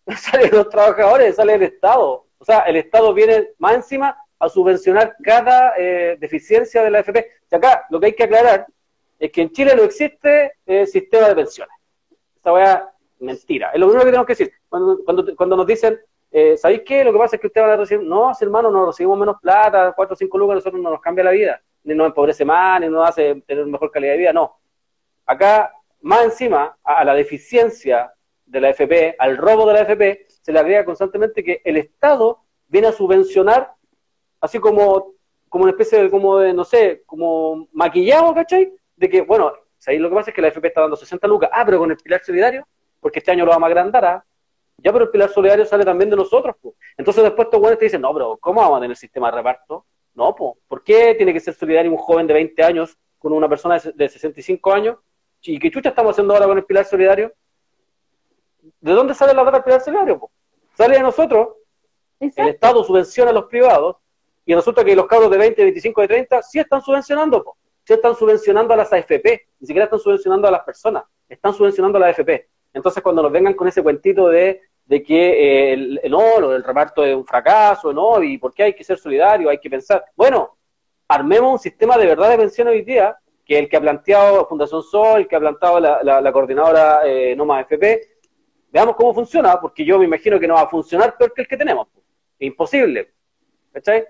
[0.16, 2.28] sale de los trabajadores, sale del Estado.
[2.38, 7.32] O sea, el Estado viene más encima a subvencionar cada eh, deficiencia de la AFP.
[7.50, 8.68] O acá lo que hay que aclarar
[9.18, 11.76] es que en Chile no existe eh, sistema de pensiones.
[12.36, 13.72] Esta weá, mentira.
[13.72, 14.54] Es lo único que tenemos que decir.
[14.70, 16.00] Cuando, cuando, cuando nos dicen,
[16.38, 17.02] eh, ¿sabéis qué?
[17.02, 19.94] Lo que pasa es que ustedes van a recibir, no, hermano, no recibimos menos plata,
[19.96, 22.90] cuatro o cinco lucas, nosotros no nos cambia la vida, ni nos empobrece más, ni
[22.90, 24.60] nos hace tener mejor calidad de vida, no.
[25.26, 25.72] Acá,
[26.02, 28.12] más encima, a, la deficiencia
[28.46, 32.42] de la AFP, al robo de la AFP, se le agrega constantemente que el Estado
[32.68, 33.72] viene a subvencionar,
[34.42, 35.14] así como,
[35.48, 38.74] como una especie de, como de, no sé, como maquillado, ¿cachai?
[38.98, 40.02] De que, bueno, ¿sabéis?
[40.02, 41.98] lo que pasa es que la AFP está dando 60 lucas, ah, pero con el
[41.98, 42.68] pilar solidario,
[43.00, 44.26] porque este año lo vamos a agrandar, ¿ah?
[44.78, 46.76] Ya, pero el pilar solidario sale también de nosotros, pues.
[46.98, 49.86] Entonces después estos buenos te dicen, no, pero ¿cómo vamos a tener sistema de reparto?
[50.14, 53.50] No, pues, ¿por qué tiene que ser solidario un joven de 20 años con una
[53.50, 54.98] persona de 65 años?
[55.42, 57.34] ¿Y qué chucha estamos haciendo ahora con el pilar solidario?
[58.80, 60.30] ¿De dónde sale la plata del pilar solidario?
[60.76, 61.50] Sale de nosotros,
[62.20, 62.42] Exacto.
[62.44, 63.98] el Estado subvenciona a los privados
[64.46, 67.58] y resulta que los cabros de 20, 25, de 30 sí están subvencionando, po.
[67.84, 71.98] sí están subvencionando a las AFP, ni siquiera están subvencionando a las personas, están subvencionando
[71.98, 72.48] a las AFP.
[72.76, 76.64] Entonces cuando nos vengan con ese cuentito de, de que eh, el, el- no, del
[76.64, 80.06] reparto es un fracaso, no, y por qué hay que ser solidario, hay que pensar,
[80.16, 80.58] bueno,
[81.08, 84.84] armemos un sistema de verdad de pensión hoy día, que el que ha planteado Fundación
[84.84, 88.02] Sol, el que ha planteado la, la- la coordinadora eh, No Más FP,
[88.72, 91.48] veamos cómo funciona, porque yo me imagino que no va a funcionar peor que el
[91.48, 91.88] que tenemos.
[92.40, 93.14] Imposible.
[93.72, 94.06] ¿Cachai?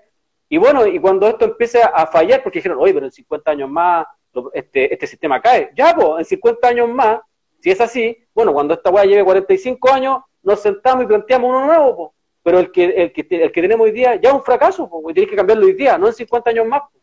[0.48, 3.68] Y bueno, y cuando esto empiece a fallar, porque dijeron, oye, pero en 50 años
[3.70, 4.06] más
[4.52, 5.70] este, este sistema cae.
[5.76, 7.20] Ya, pues, en 50 años más,
[7.60, 11.66] si es así, bueno, cuando esta weá lleve 45 años, nos sentamos y planteamos uno
[11.66, 12.10] nuevo, pues.
[12.42, 15.02] Pero el que, el, que, el que tenemos hoy día ya es un fracaso, pues,
[15.10, 16.82] y tienes que cambiarlo hoy día, no en 50 años más.
[16.82, 16.98] po.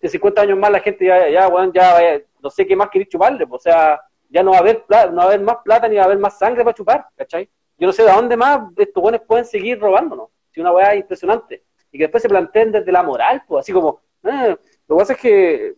[0.00, 3.10] En 50 años más la gente ya, ya, weón, ya, no sé qué más queréis
[3.10, 5.88] chuparle, o sea, ya no va a haber plata, no va a haber más plata
[5.88, 7.48] ni va a haber más sangre para chupar, ¿cachai?
[7.78, 10.28] Yo no sé de dónde más estos buenos pueden seguir robándonos.
[10.50, 11.64] Si una weá impresionante.
[11.92, 14.56] Y que después se planteen desde la moral, pues, así como, eh,
[14.88, 15.74] lo que pasa es que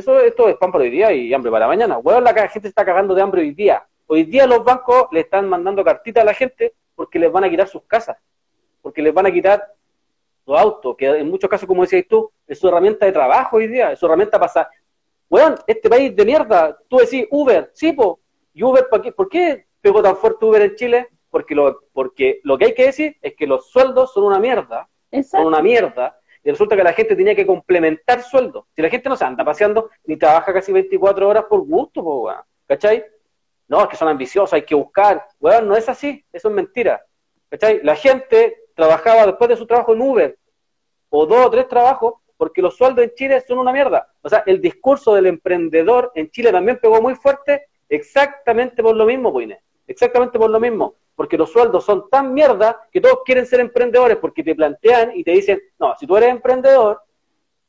[0.00, 1.98] eso, esto es pan para hoy día y hambre para mañana.
[1.98, 3.86] Weón, la gente se está cagando de hambre hoy día.
[4.06, 7.50] Hoy día los bancos le están mandando cartitas a la gente porque les van a
[7.50, 8.16] quitar sus casas,
[8.80, 9.62] porque les van a quitar
[10.44, 13.66] su auto, que en muchos casos, como decías tú, es su herramienta de trabajo hoy
[13.66, 14.70] día, es su herramienta para...
[15.28, 18.20] Weón, este país de mierda, tú decís Uber, sí, po,
[18.54, 19.12] ¿y Uber para qué?
[19.12, 21.08] ¿Por qué pegó tan fuerte Uber en Chile?
[21.28, 24.88] Porque lo, porque lo que hay que decir es que los sueldos son una mierda,
[25.22, 28.64] son una mierda, y resulta que la gente tenía que complementar sueldos.
[28.74, 32.22] Si la gente no se anda paseando ni trabaja casi 24 horas por gusto, po,
[32.22, 33.04] weón, ¿cachai?
[33.68, 35.26] No, es que son ambiciosos, hay que buscar.
[35.40, 37.04] Weón, no es así, eso es mentira.
[37.50, 37.82] ¿Cachai?
[37.82, 40.38] La gente trabajaba después de su trabajo en Uber,
[41.10, 44.10] o dos o tres trabajos, porque los sueldos en Chile son una mierda.
[44.22, 49.04] O sea, el discurso del emprendedor en Chile también pegó muy fuerte, exactamente por lo
[49.04, 49.58] mismo, Inés.
[49.86, 50.94] Exactamente por lo mismo.
[51.18, 55.24] Porque los sueldos son tan mierda que todos quieren ser emprendedores porque te plantean y
[55.24, 57.02] te dicen, no, si tú eres emprendedor,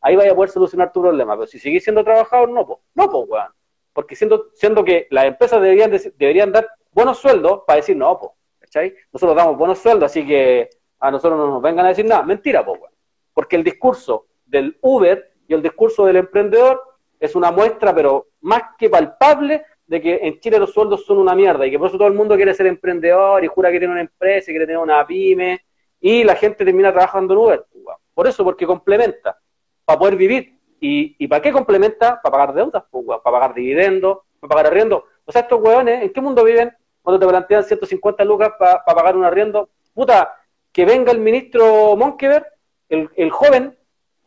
[0.02, 1.34] ahí vaya a poder solucionar tu problema.
[1.36, 3.52] Pero si seguís siendo trabajador, no, pues, no, pues, weón.
[3.92, 8.34] Porque siendo, siendo que las empresas deberían, deberían dar buenos sueldos para decir, no, pues,
[8.60, 8.94] ¿cachai?
[9.12, 12.22] Nosotros damos buenos sueldos, así que a nosotros no nos vengan a decir nada.
[12.22, 12.94] Mentira, pues, weón.
[13.34, 16.84] Porque el discurso del Uber y el discurso del emprendedor
[17.20, 21.34] es una muestra, pero más que palpable, de que en Chile los sueldos son una
[21.34, 23.92] mierda y que por eso todo el mundo quiere ser emprendedor y jura que tiene
[23.92, 25.62] una empresa, y quiere tener una pyme
[26.00, 27.66] y la gente termina trabajando en Uber.
[27.84, 27.98] pues.
[28.14, 29.40] Por eso, porque complementa
[29.84, 30.56] para poder vivir.
[30.80, 32.22] ¿Y, y para qué complementa?
[32.22, 35.06] Para pagar deudas, pues, para pagar dividendos, para pagar arriendo.
[35.26, 36.72] O sea, estos weones, ¿en qué mundo viven
[37.02, 39.70] cuando te plantean 150 lucas para pagar un arriendo?
[39.96, 40.38] Puta,
[40.72, 42.46] que venga el ministro Monkever,
[42.90, 43.76] el, el joven,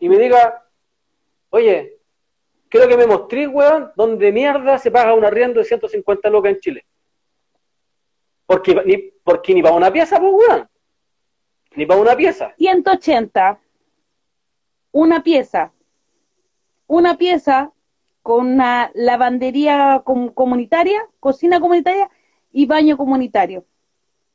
[0.01, 0.65] y me diga,
[1.51, 2.01] oye,
[2.73, 6.61] quiero que me mostréis, weón, donde mierda se paga un arriendo de 150 lucas en
[6.61, 6.87] Chile.
[8.47, 10.69] Porque ni, porque ni para una pieza, pues, weón.
[11.77, 12.55] Ni para una pieza.
[12.57, 13.61] 180.
[14.93, 15.73] Una pieza.
[16.87, 17.73] Una pieza
[18.23, 22.11] con una lavandería com- comunitaria, cocina comunitaria
[22.53, 23.65] y baño comunitario.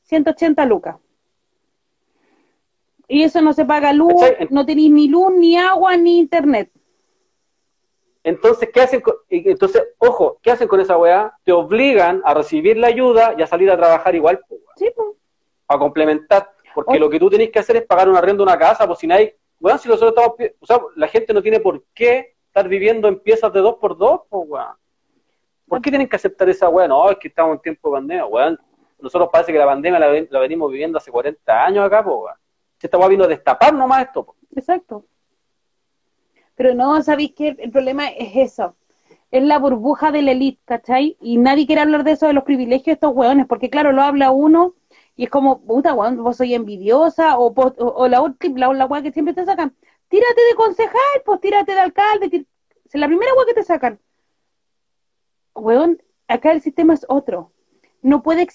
[0.04, 0.98] 180 lucas.
[3.08, 4.14] Y eso no se paga luz,
[4.50, 6.70] no tenéis ni luz, ni agua, ni internet.
[8.24, 9.04] Entonces, ¿qué hacen?
[9.30, 11.34] entonces, ojo, ¿qué hacen con esa weá?
[11.44, 14.40] Te obligan a recibir la ayuda y a salir a trabajar igual,
[14.76, 15.10] sí, pues.
[15.68, 16.52] a complementar.
[16.74, 19.00] Porque lo que tú tenés que hacer es pagar un arriendo de una casa, pues
[19.00, 22.68] si nadie, bueno, si nosotros estamos, o sea, la gente no tiene por qué estar
[22.68, 24.76] viviendo en piezas de dos por dos, pues, weón.
[25.68, 26.88] ¿Por qué tienen que aceptar esa weá?
[26.88, 28.60] No, es que estamos en tiempo de pandemia, weón.
[29.00, 32.36] Nosotros parece que la pandemia la, venimos viviendo hace 40 años acá, pues, weón.
[32.82, 34.38] Esta weá vino a destapar nomás esto, pues.
[34.56, 35.06] Exacto.
[36.58, 37.56] Pero no, ¿sabéis qué?
[37.60, 38.76] El problema es eso.
[39.32, 41.16] Es la burbuja de la elite, ¿cachai?
[41.22, 44.02] Y nadie quiere hablar de eso, de los privilegios de estos weones, porque claro, lo
[44.02, 44.74] habla uno
[45.16, 49.12] y es como, puta, weón, vos soy envidiosa, o, o, la última, la, la que
[49.12, 49.76] siempre te sacan,
[50.10, 52.46] tírate de concejal, pues tírate de alcalde,
[52.86, 54.00] es la primera weá que te sacan.
[55.56, 57.52] Weón, acá el sistema es otro.
[58.02, 58.48] No puede,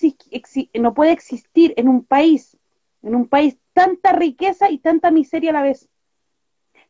[0.75, 2.57] no puede existir en un país,
[3.03, 5.88] en un país tanta riqueza y tanta miseria a la vez.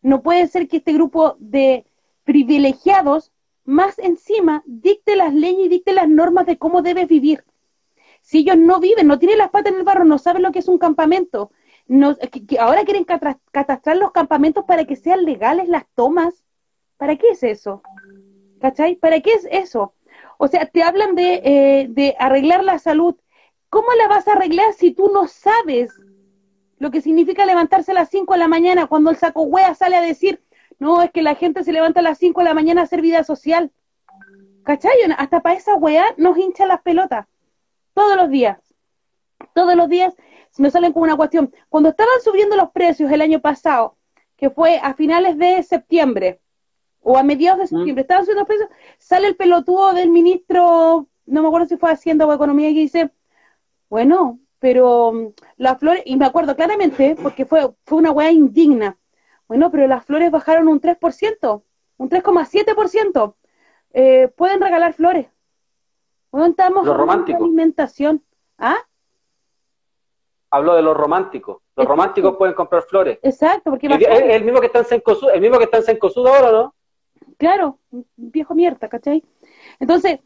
[0.03, 1.87] No puede ser que este grupo de
[2.25, 3.33] privilegiados
[3.65, 7.45] más encima dicte las leyes y dicte las normas de cómo debes vivir.
[8.21, 10.61] Si ellos no viven, no tienen las patas en el barro, no saben lo que
[10.61, 11.51] es un campamento,
[11.87, 12.17] no,
[12.61, 16.45] ahora quieren catastrar los campamentos para que sean legales las tomas.
[16.97, 17.83] ¿Para qué es eso?
[18.61, 18.95] ¿Cachai?
[18.95, 19.95] ¿Para qué es eso?
[20.39, 23.17] O sea, te hablan de, eh, de arreglar la salud.
[23.69, 25.93] ¿Cómo la vas a arreglar si tú no sabes
[26.83, 29.95] lo que significa levantarse a las 5 de la mañana cuando el saco hueá sale
[29.95, 30.43] a decir,
[30.81, 33.01] no, es que la gente se levanta a las 5 de la mañana a hacer
[33.01, 33.71] vida social.
[34.65, 34.91] ¿Cachai?
[35.17, 37.29] Hasta para esa weá nos hinchan las pelotas.
[37.95, 38.59] Todos los días.
[39.55, 40.17] Todos los días
[40.59, 41.55] me salen con una cuestión.
[41.69, 43.97] Cuando estaban subiendo los precios el año pasado,
[44.37, 46.41] que fue a finales de septiembre,
[47.01, 48.69] o a mediados de septiembre, estaban subiendo los precios,
[48.99, 53.13] sale el pelotudo del ministro, no me acuerdo si fue Hacienda o Economía, y dice,
[53.89, 58.97] bueno, pero mm, las flores, y me acuerdo claramente, porque fue, fue una weá indigna,
[59.49, 61.63] bueno, pero las flores bajaron un 3%,
[61.97, 63.35] un 3,7%,
[63.93, 65.27] eh, pueden regalar flores.
[66.31, 67.43] Bueno, estamos lo romántico.
[67.43, 68.23] alimentación.
[68.57, 68.77] ¿Ah?
[70.53, 71.59] Hablo de los románticos.
[71.75, 73.19] Los románticos pueden comprar flores.
[73.21, 76.25] Exacto, porque el, el, mismo que está en Sencosud, el mismo que está en Sencosud
[76.25, 76.75] ahora, ¿no?
[77.37, 77.81] Claro,
[78.15, 79.25] viejo mierda, ¿cachai?
[79.81, 80.21] Entonces,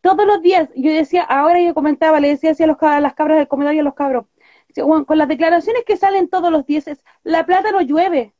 [0.00, 3.38] todos los días, yo decía, ahora yo comentaba, le decía así a, los, las cabras
[3.38, 4.26] del comedor y a los cabros,
[4.84, 8.34] con las declaraciones que salen todos los días, es, la plata no llueve.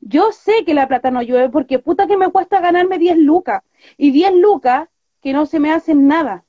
[0.00, 3.62] yo sé que la plata no llueve porque puta que me cuesta ganarme 10 lucas.
[3.96, 4.88] Y 10 lucas
[5.22, 6.44] que no se me hacen nada.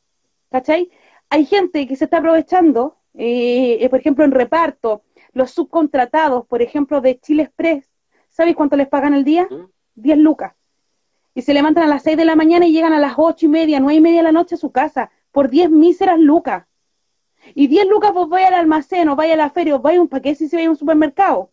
[0.52, 0.92] ¿Cachai?
[1.30, 6.62] Hay gente que se está aprovechando, eh, eh, por ejemplo, en reparto, los subcontratados, por
[6.62, 7.90] ejemplo, de Chile Express.
[8.30, 9.48] ¿Sabéis cuánto les pagan el día?
[9.96, 10.57] 10 lucas
[11.38, 13.50] y se levantan a las 6 de la mañana y llegan a las ocho y
[13.50, 16.66] media, nueve y media de la noche a su casa, por 10 míseras lucas.
[17.54, 20.02] Y 10 lucas vos vais al almacén, o vais a la feria, o vais a
[20.02, 21.52] un paquete si vais a un supermercado.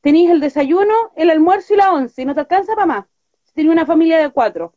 [0.00, 3.04] Tenéis el desayuno, el almuerzo y la once, y no te alcanza para más.
[3.44, 4.74] Si tenéis una familia de cuatro.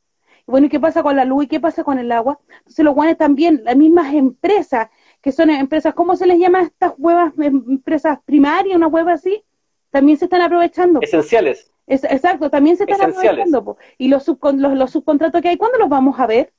[0.47, 1.45] Y bueno, ¿y qué pasa con la luz?
[1.45, 2.39] ¿Y qué pasa con el agua?
[2.59, 6.63] Entonces los guanes también, las mismas empresas, que son empresas, ¿cómo se les llama a
[6.65, 9.43] estas huevas, empresas primarias, una hueva así?
[9.91, 10.99] También se están aprovechando.
[11.01, 13.77] Esenciales exacto, también se están aprovechando.
[13.97, 16.53] Y los, los, subcontratos que hay, ¿cuándo los vamos a ver?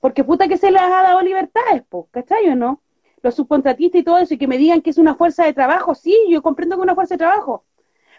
[0.00, 2.80] Porque puta que se les ha dado libertades, po, ¿cachai o no?
[3.22, 5.94] Los subcontratistas y todo eso, y que me digan que es una fuerza de trabajo,
[5.94, 7.64] sí, yo comprendo que es una fuerza de trabajo.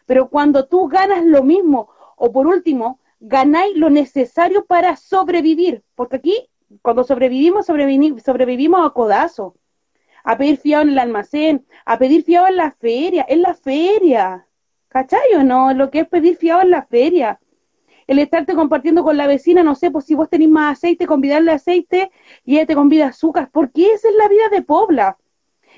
[0.06, 6.18] Pero cuando tú ganas lo mismo, o por último, ganáis lo necesario para sobrevivir, porque
[6.18, 6.50] aquí,
[6.82, 9.56] cuando sobrevivimos, sobrevivimos, sobrevivimos a codazo,
[10.24, 14.48] a pedir fiado en el almacén, a pedir fiado en la feria, en la feria.
[14.88, 15.74] ¿Cachai o no?
[15.74, 17.40] Lo que es pedir fiado en la feria.
[18.08, 21.52] El estarte compartiendo con la vecina, no sé, pues si vos tenés más aceite, convidarle
[21.52, 22.12] aceite
[22.44, 23.50] y ella te convida azúcar.
[23.52, 25.18] Porque esa es la vida de Pobla.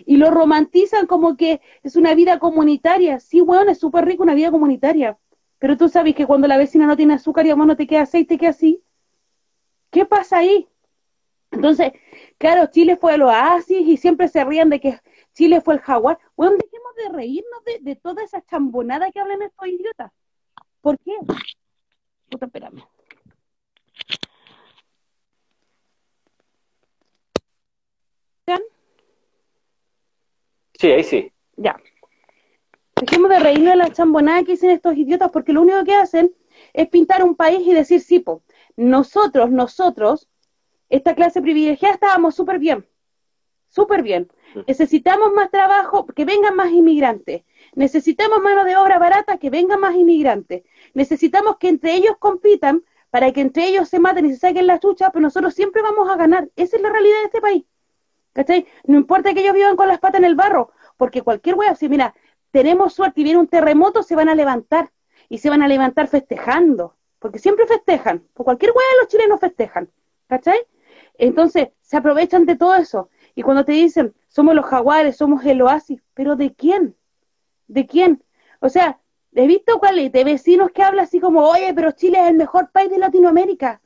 [0.05, 3.19] Y lo romantizan como que es una vida comunitaria.
[3.19, 5.17] Sí, bueno, es súper rico una vida comunitaria.
[5.59, 8.01] Pero tú sabes que cuando la vecina no tiene azúcar y a no te queda
[8.01, 8.83] aceite, ¿qué así?
[9.91, 10.67] ¿Qué pasa ahí?
[11.55, 11.93] Entonces,
[12.37, 14.99] claro, Chile fue el oasis y siempre se rían de que
[15.33, 16.19] Chile fue el jaguar.
[16.35, 20.11] Bueno, dejemos de reírnos de, toda esa chambonada que hablan estos idiotas.
[20.81, 21.13] ¿Por qué?
[22.29, 22.83] Puta, espérame.
[30.77, 31.31] Sí, ahí sí.
[31.55, 31.77] Ya.
[32.99, 36.35] Dejemos de reírnos de la chambonada que dicen estos idiotas porque lo único que hacen
[36.73, 38.43] es pintar un país y decir, sí, po,
[38.75, 40.29] nosotros, nosotros,
[40.89, 42.85] esta clase privilegiada estábamos súper bien,
[43.69, 44.31] súper bien.
[44.67, 47.43] Necesitamos más trabajo, que vengan más inmigrantes.
[47.73, 50.63] Necesitamos mano de obra barata, que vengan más inmigrantes.
[50.93, 54.79] Necesitamos que entre ellos compitan para que entre ellos se maten y se saquen la
[54.79, 56.49] chucha, pero nosotros siempre vamos a ganar.
[56.55, 57.65] Esa es la realidad de este país.
[58.33, 58.65] ¿Cachai?
[58.85, 61.89] No importa que ellos vivan con las patas en el barro, porque cualquier wea, si
[61.89, 62.13] mira,
[62.51, 64.91] tenemos suerte y viene un terremoto, se van a levantar.
[65.29, 69.89] y se van a levantar festejando, porque siempre festejan, por cualquier hueá los chilenos festejan,
[70.27, 70.59] ¿cachai?
[71.17, 73.09] Entonces se aprovechan de todo eso.
[73.35, 76.95] Y cuando te dicen, somos los jaguares, somos el oasis, pero ¿de quién?
[77.67, 78.23] ¿De quién?
[78.59, 78.99] O sea,
[79.33, 82.71] he visto cuáles de vecinos que hablan así como, oye, pero Chile es el mejor
[82.71, 83.81] país de Latinoamérica.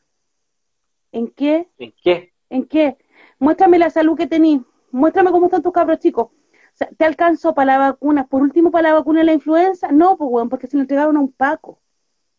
[1.12, 1.70] ¿En qué?
[1.78, 2.34] ¿En qué?
[2.50, 2.98] ¿En qué?
[3.40, 4.62] Muéstrame la salud que tenés,
[4.92, 6.28] muéstrame cómo están tus cabros chicos.
[6.28, 8.28] O sea, ¿Te alcanzó para la vacuna?
[8.28, 9.92] Por último, para la vacuna de la influenza.
[9.92, 11.80] No, pues, bueno, porque se lo entregaron a un Paco.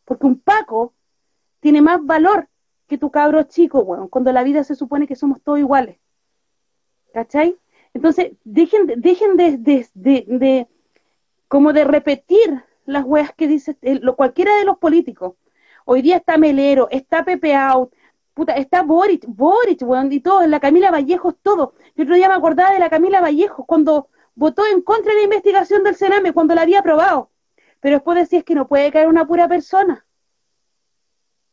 [0.05, 0.95] Porque un Paco
[1.61, 2.49] tiene más valor
[2.91, 5.97] que tu cabro chico, bueno, cuando la vida se supone que somos todos iguales.
[7.15, 7.57] ¿Cachai?
[7.95, 10.69] Entonces, dejen, dejen de, de, de,
[11.47, 15.35] como de repetir las weas que dice lo, cualquiera de los políticos.
[15.85, 17.93] Hoy día está Melero, está Pepe Out,
[18.35, 21.75] puta, está Boric, Boric, weón, y todo, la Camila Vallejos, todo.
[21.95, 25.25] Yo otro día me acordaba de la Camila Vallejos cuando votó en contra de la
[25.25, 27.31] investigación del Sename, cuando la había aprobado.
[27.79, 30.05] Pero después decía que no puede caer una pura persona.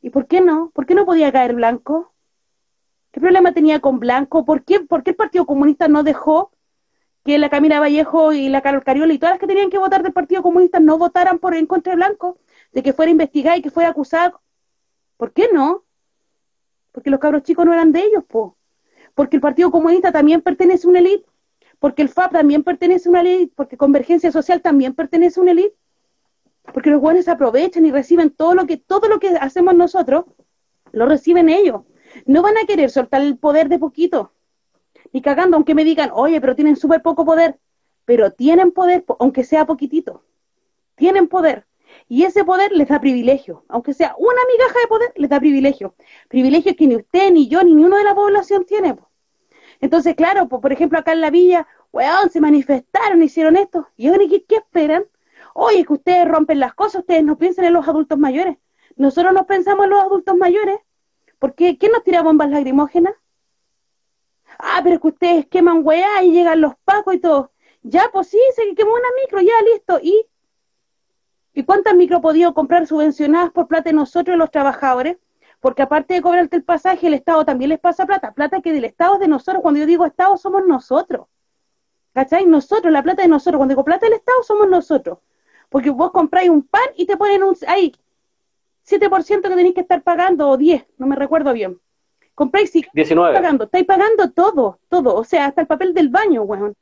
[0.02, 0.72] ¿Y por qué no?
[0.72, 2.14] ¿Por qué no podía caer Blanco?
[3.12, 4.46] ¿Qué problema tenía con Blanco?
[4.46, 6.52] ¿Por qué, por qué el Partido Comunista no dejó
[7.24, 10.04] que la Camila Vallejo y la Carol Cariola y todas las que tenían que votar
[10.04, 12.38] del Partido Comunista no votaran por en contra de Blanco?
[12.72, 14.40] De que fuera investigada y que fuera acusada.
[15.18, 15.84] ¿Por qué no?
[16.92, 18.56] Porque los cabros chicos no eran de ellos, po.
[19.16, 21.26] Porque el Partido Comunista también pertenece a una élite.
[21.80, 23.54] Porque el FAP también pertenece a una élite.
[23.56, 25.76] Porque Convergencia Social también pertenece a una élite.
[26.74, 30.26] Porque los buenos aprovechan y reciben todo lo que, todo lo que hacemos nosotros,
[30.92, 31.82] lo reciben ellos
[32.26, 34.32] no van a querer soltar el poder de poquito,
[35.12, 37.60] ni cagando, aunque me digan, oye, pero tienen súper poco poder,
[38.06, 40.24] pero tienen poder, aunque sea poquitito,
[40.96, 41.66] tienen poder.
[42.10, 45.96] Y ese poder les da privilegio, aunque sea una migaja de poder, les da privilegio.
[46.28, 48.98] Privilegio que ni usted, ni yo, ni uno de la población tiene.
[49.80, 53.88] Entonces, claro, por ejemplo, acá en la villa, weón, se manifestaron, hicieron esto.
[53.96, 55.06] ¿Y ahora qué, qué esperan?
[55.60, 58.60] Oye, que ustedes rompen las cosas, ustedes no piensan en los adultos mayores.
[58.96, 60.78] Nosotros nos pensamos en los adultos mayores.
[61.40, 61.80] ¿Por qué?
[61.80, 63.16] ¿Quién nos tira bombas lacrimógenas?
[64.60, 67.52] Ah, pero es que ustedes queman weá y llegan los pacos y todo.
[67.82, 70.00] Ya, pues sí, se quemó una micro, ya, listo.
[70.00, 70.28] ¿Y?
[71.54, 75.18] ¿Y cuántas micro podido comprar subvencionadas por plata de nosotros, los trabajadores?
[75.60, 78.32] Porque aparte de cobrarte el pasaje, el Estado también les pasa plata.
[78.32, 79.64] Plata que del Estado es de nosotros.
[79.64, 81.26] Cuando yo digo Estado, somos nosotros.
[82.14, 82.46] ¿Cachai?
[82.46, 83.58] Nosotros, la plata de nosotros.
[83.58, 85.18] Cuando digo plata del Estado, somos nosotros.
[85.70, 87.56] Porque vos compráis un pan y te ponen un...
[87.68, 87.94] Ahí,
[88.88, 91.80] 7% que tenéis que estar pagando, o 10, no me recuerdo bien.
[92.34, 93.34] Compráis y 19.
[93.34, 96.76] pagando, estáis pagando todo, todo, o sea, hasta el papel del baño, weón.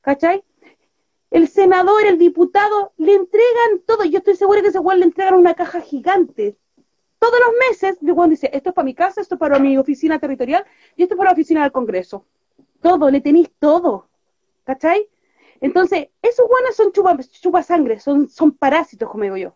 [0.00, 0.42] ¿Cachai?
[1.30, 4.04] El senador, el diputado, le entregan todo.
[4.04, 6.56] Yo estoy segura que ese weón le entregan una caja gigante.
[7.18, 9.76] Todos los meses, el weón dice, esto es para mi casa, esto es para mi
[9.76, 10.64] oficina territorial,
[10.96, 12.24] y esto es para la oficina del Congreso.
[12.80, 14.08] Todo, le tenéis todo.
[14.64, 15.08] ¿Cachai?
[15.64, 19.54] Entonces, esos weones son chupasangre, son, son parásitos, como digo yo.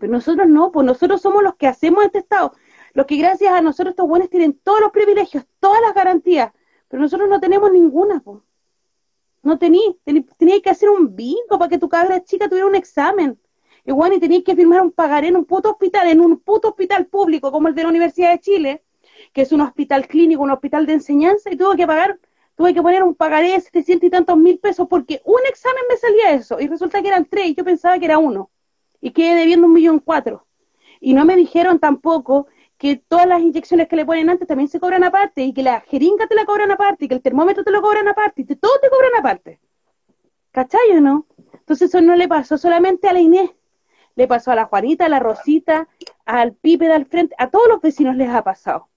[0.00, 2.54] Pero nosotros no, pues nosotros somos los que hacemos este Estado.
[2.94, 6.52] Los que gracias a nosotros estos buenos tienen todos los privilegios, todas las garantías,
[6.88, 8.40] pero nosotros no tenemos ninguna, pues.
[9.42, 13.38] No tení, tení, que hacer un bingo para que tu cabra chica tuviera un examen.
[13.84, 16.68] Y bueno, y tenías que firmar un pagaré en un puto hospital, en un puto
[16.68, 18.84] hospital público como el de la Universidad de Chile,
[19.34, 22.18] que es un hospital clínico, un hospital de enseñanza, y tuve que pagar,
[22.56, 25.96] tuve que poner un pagaré de 700 y tantos mil pesos porque un examen me
[25.96, 28.50] salía eso, y resulta que eran tres, y yo pensaba que era uno
[29.02, 30.46] y quedé debiendo un millón cuatro.
[31.00, 32.46] Y no me dijeron tampoco
[32.78, 35.80] que todas las inyecciones que le ponen antes también se cobran aparte y que la
[35.82, 38.56] jeringa te la cobran aparte y que el termómetro te lo cobran aparte y que
[38.56, 39.60] todo te cobran aparte.
[40.52, 41.26] ¿Cachai o no?
[41.52, 43.50] Entonces eso no le pasó solamente a la Inés,
[44.14, 45.88] le pasó a la Juanita, a la Rosita,
[46.24, 48.88] al Pipe al frente, a todos los vecinos les ha pasado.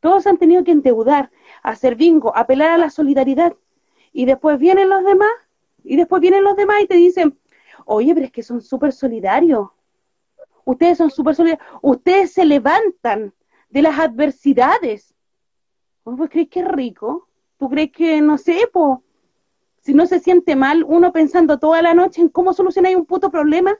[0.00, 1.30] Todos han tenido que endeudar,
[1.62, 3.54] hacer bingo, apelar a la solidaridad.
[4.12, 5.30] Y después vienen los demás,
[5.84, 7.38] y después vienen los demás y te dicen,
[7.90, 9.68] Oye, pero es que son súper solidarios.
[10.66, 11.66] Ustedes son súper solidarios.
[11.80, 13.32] Ustedes se levantan
[13.70, 15.14] de las adversidades.
[16.04, 17.28] ¿Vos crees que es rico?
[17.56, 19.02] ¿Tú crees que, no sé, po,
[19.80, 23.30] si no se siente mal uno pensando toda la noche en cómo solucionar un puto
[23.30, 23.74] problema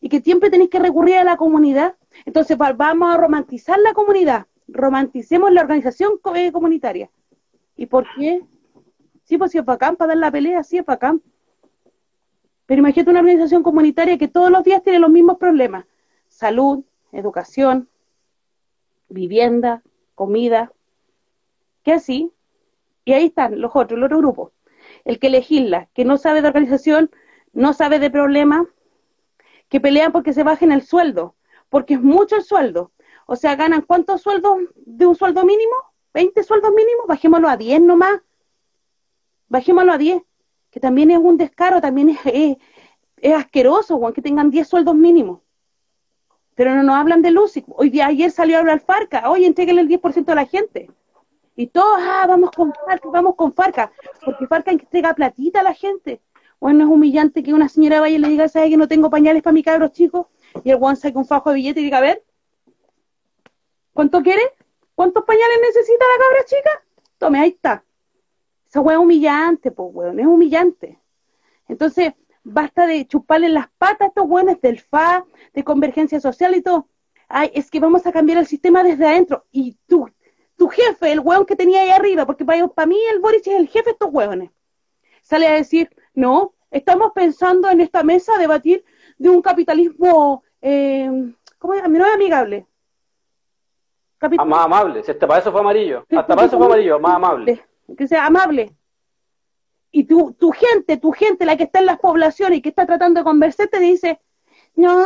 [0.00, 1.94] y que siempre tenéis que recurrir a la comunidad?
[2.24, 4.46] Entonces vamos a romantizar la comunidad.
[4.68, 7.10] Romanticemos la organización eh, comunitaria.
[7.76, 8.42] ¿Y por qué?
[9.24, 11.22] Sí, pues si es bacán para dar la pelea, sí es bacán.
[12.66, 15.86] Pero imagínate una organización comunitaria que todos los días tiene los mismos problemas.
[16.28, 17.88] Salud, educación,
[19.08, 19.82] vivienda,
[20.14, 20.72] comida.
[21.82, 22.32] ¿Qué así?
[23.04, 24.52] Y ahí están los otros, los otros grupos.
[25.04, 27.10] El que legisla, que no sabe de organización,
[27.52, 28.66] no sabe de problemas,
[29.68, 31.34] que pelean porque se bajen el sueldo,
[31.68, 32.92] porque es mucho el sueldo.
[33.26, 35.74] O sea, ganan cuántos sueldos de un sueldo mínimo?
[36.12, 37.06] ¿20 sueldos mínimos?
[37.06, 38.20] Bajémoslo a 10 nomás.
[39.48, 40.22] Bajémoslo a 10
[40.74, 42.56] que también es un descaro, también es,
[43.18, 45.38] es asqueroso, weón, que tengan 10 sueldos mínimos.
[46.56, 47.54] Pero no nos hablan de luz.
[47.68, 50.90] Hoy día, ayer salió a hablar Farca, hoy entreguen el 10% a la gente.
[51.54, 53.92] Y todos, ah, vamos con Farca, vamos con Farca,
[54.24, 56.20] porque Farca entrega platita a la gente.
[56.58, 59.44] Bueno, es humillante que una señora vaya y le diga, ¿sabes que no tengo pañales
[59.44, 60.26] para mi cabros chicos?
[60.64, 62.24] Y el guan saque un fajo de billete y diga, a ver,
[63.94, 64.42] ¿cuánto quiere?
[64.94, 66.70] ¿Cuántos pañales necesita la cabra chica?
[67.16, 67.84] Tome, ahí está.
[68.68, 70.98] Esa weá es humillante, pues weón, es humillante.
[71.68, 76.60] Entonces, basta de chuparle las patas a estos weones del FA, de convergencia social y
[76.60, 76.88] todo.
[77.28, 79.46] Ay, es que vamos a cambiar el sistema desde adentro.
[79.50, 80.10] Y tú,
[80.56, 83.54] tu jefe, el weón que tenía ahí arriba, porque para, para mí el Boris es
[83.54, 84.50] el jefe de estos weones,
[85.22, 88.84] sale a decir, no, estamos pensando en esta mesa debatir
[89.18, 91.88] de un capitalismo, eh, ¿cómo es?
[91.88, 92.66] No es amigable.
[94.20, 97.16] Ah, más amable, si hasta para eso fue amarillo, hasta para eso fue amarillo, más
[97.16, 97.64] amable.
[97.96, 98.74] Que sea amable.
[99.90, 102.86] Y tu, tu gente, tu gente, la que está en las poblaciones y que está
[102.86, 104.20] tratando de conversar, te dice,
[104.74, 105.04] no,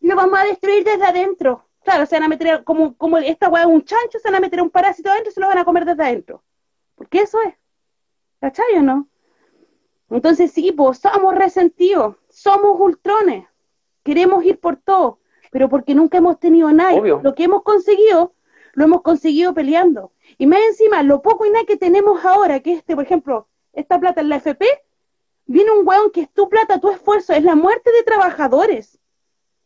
[0.00, 1.64] lo vamos a destruir desde adentro.
[1.84, 4.40] Claro, se van a meter, como, como esta weá es un chancho, se van a
[4.40, 6.42] meter un parásito adentro y se lo van a comer desde adentro.
[6.96, 7.54] Porque eso es.
[8.40, 9.08] ¿Cachai o no?
[10.10, 13.46] Entonces sí, pues somos resentidos, somos ultrones,
[14.04, 15.18] queremos ir por todo,
[15.50, 16.96] pero porque nunca hemos tenido nada.
[17.00, 18.34] Lo que hemos conseguido,
[18.76, 20.12] lo hemos conseguido peleando.
[20.38, 23.98] Y más encima, lo poco y nada que tenemos ahora, que este, por ejemplo, esta
[23.98, 24.64] plata en la FP,
[25.46, 29.00] viene un weón que es tu plata, tu esfuerzo, es la muerte de trabajadores,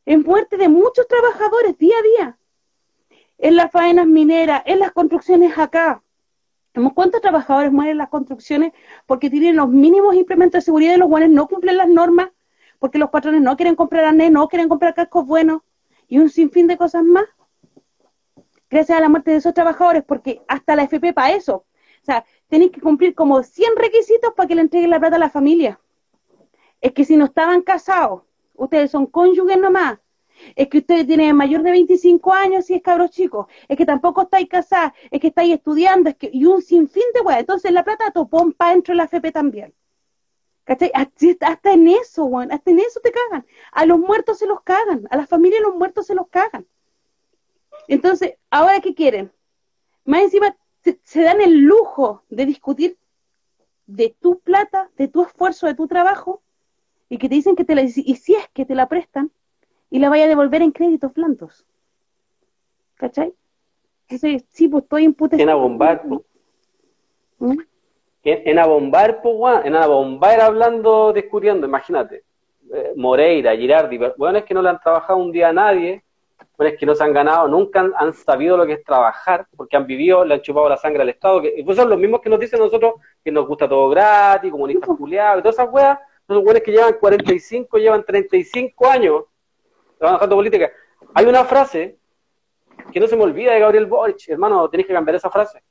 [0.06, 2.38] es muerte de muchos trabajadores día a día,
[3.36, 6.02] en las faenas mineras, en las construcciones acá,
[6.94, 8.72] ¿Cuántos trabajadores mueren en las construcciones
[9.06, 12.30] porque tienen los mínimos implementos de seguridad y los buenos no cumplen las normas?
[12.78, 15.62] Porque los patrones no quieren comprar arnés, no quieren comprar cascos buenos
[16.06, 17.24] y un sinfín de cosas más.
[18.70, 21.64] Gracias a la muerte de esos trabajadores, porque hasta la FP para eso.
[22.02, 25.18] O sea, tenéis que cumplir como 100 requisitos para que le entreguen la plata a
[25.18, 25.80] la familia.
[26.80, 28.22] Es que si no estaban casados,
[28.54, 29.98] ustedes son cónyuges nomás,
[30.56, 34.22] es que usted tiene mayor de 25 años y es cabros chico, es que tampoco
[34.22, 37.40] estáis casados, es que estáis estudiando, es que, y un sinfín de weas.
[37.40, 39.74] Entonces la plata topón para dentro de la FP también.
[40.64, 40.92] ¿Cachai?
[40.94, 43.44] Hasta en eso, weón, hasta en eso te cagan.
[43.72, 46.66] A los muertos se los cagan, a las familias de los muertos se los cagan.
[47.88, 49.32] Entonces, ¿ahora qué quieren?
[50.04, 50.56] Más encima
[51.02, 52.96] se dan el lujo de discutir
[53.86, 56.42] de tu plata, de tu esfuerzo, de tu trabajo,
[57.08, 59.30] y que te dicen que te la, y si es que te la prestan,
[59.90, 61.66] y la vaya a devolver en créditos blandos.
[62.94, 63.34] ¿Cachai?
[64.08, 65.42] Entonces, sí, pues estoy imputado.
[65.42, 66.20] En abombar, pues.
[67.38, 67.58] ¿Mm?
[68.22, 72.22] En, abombar, pues, en abombar hablando, discutiendo, imagínate.
[72.72, 76.04] Eh, Moreira, Girardi, bueno, es que no le han trabajado un día a nadie,
[76.78, 80.24] que no se han ganado, nunca han, sabido lo que es trabajar, porque han vivido,
[80.24, 82.58] le han chupado la sangre al Estado, que pues son los mismos que nos dicen
[82.58, 82.94] nosotros
[83.24, 85.98] que nos gusta todo gratis, comunistas culiados, y todas esas weas,
[86.28, 89.24] esos weones que llevan 45, llevan 35 años
[89.98, 90.70] trabajando política.
[91.14, 91.98] Hay una frase
[92.92, 95.62] que no se me olvida de Gabriel Boric, hermano, tenés que cambiar esa frase.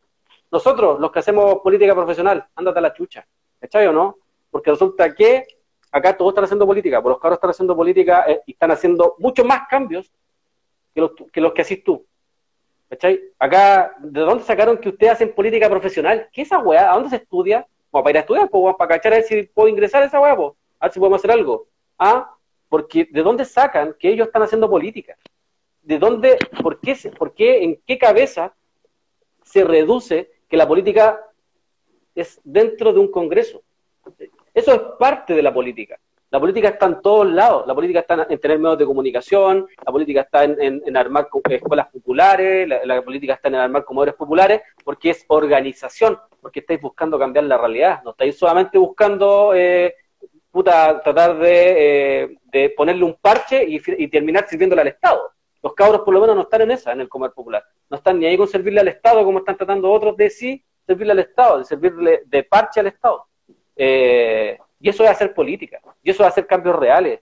[0.51, 3.27] Nosotros, los que hacemos política profesional, ándate a la chucha,
[3.59, 4.17] ¿cachai o no?
[4.49, 5.45] Porque resulta que
[5.91, 9.15] acá todos están haciendo política, por los caros están haciendo política eh, y están haciendo
[9.19, 10.11] muchos más cambios
[10.99, 12.05] que los que, los que hacís tú.
[12.89, 13.21] ¿Cachai?
[13.37, 16.27] Acá, ¿de dónde sacaron que ustedes hacen política profesional?
[16.33, 16.91] ¿Qué es esa weá?
[16.91, 17.67] ¿A dónde se estudia?
[17.91, 20.35] Para ir a estudiar, pues, para cachar a ver si puedo ingresar a esa weá,
[20.35, 21.67] pues, a ver si podemos hacer algo.
[21.97, 22.35] ¿Ah?
[22.69, 25.17] porque ¿de dónde sacan que ellos están haciendo política?
[25.81, 28.53] ¿De dónde, por qué, por qué, en qué cabeza
[29.43, 31.19] se reduce que la política
[32.13, 33.63] es dentro de un Congreso?
[34.53, 35.99] Eso es parte de la política.
[36.31, 37.65] La política está en todos lados.
[37.65, 42.69] La política está en tener medios de comunicación, la política está en, armar escuelas populares,
[42.85, 47.57] la, política está en armar comedores populares, porque es organización, porque estáis buscando cambiar la
[47.57, 48.01] realidad.
[48.03, 49.95] No estáis solamente buscando eh,
[50.51, 55.31] puta, tratar de, eh, ponerle un parche y, terminar sirviéndole al Estado.
[55.63, 57.63] Los cabros por lo menos no están en esa, en el comer popular.
[57.89, 61.11] No están ni ahí con servirle al Estado como están tratando otros de sí servirle
[61.11, 63.27] al Estado, de servirle de parche al Estado.
[63.75, 67.19] Eh, y eso es hacer política, y eso es hacer cambios reales,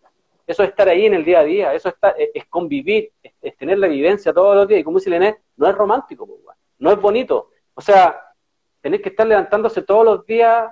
[0.47, 3.87] eso es estar ahí en el día a día, eso es, convivir, es, tener la
[3.87, 4.79] vivencia todos los días.
[4.79, 6.25] Y como dice no es romántico,
[6.79, 7.51] no es bonito.
[7.73, 8.17] O sea,
[8.79, 10.71] tenés que estar levantándose todos los días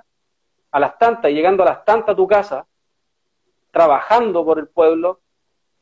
[0.70, 2.66] a las tantas, llegando a las tantas a tu casa,
[3.70, 5.20] trabajando por el pueblo,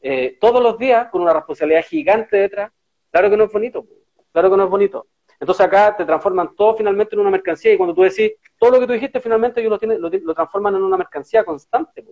[0.00, 2.72] eh, todos los días con una responsabilidad gigante detrás,
[3.12, 3.86] claro que no es bonito,
[4.32, 5.07] claro que no es bonito.
[5.38, 8.32] Entonces acá te transforman todo finalmente en una mercancía y cuando tú decís,
[8.65, 12.03] todo lo que tú dijiste finalmente ellos lo, lo, transforman en una mercancía constante.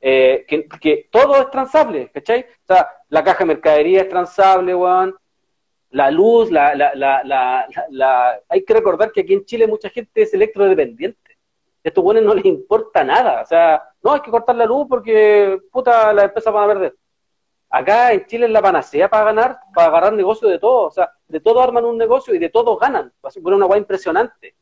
[0.00, 2.46] Eh, que, todo es transable, ¿cachai?
[2.64, 5.14] O sea, la caja de mercadería es transable, weón.
[5.90, 10.22] La luz, la, la, la, la, Hay que recordar que aquí en Chile mucha gente
[10.22, 11.36] es electrodependiente
[11.82, 13.42] estos buenos no les importa nada.
[13.42, 16.96] O sea, no, hay que cortar la luz porque, puta, las empresas van a perder.
[17.68, 20.86] Acá en Chile es la panacea para ganar, para agarrar negocio de todo.
[20.86, 23.12] O sea, de todo arman un negocio y de todo ganan.
[23.22, 24.54] Va a ser una guay impresionante.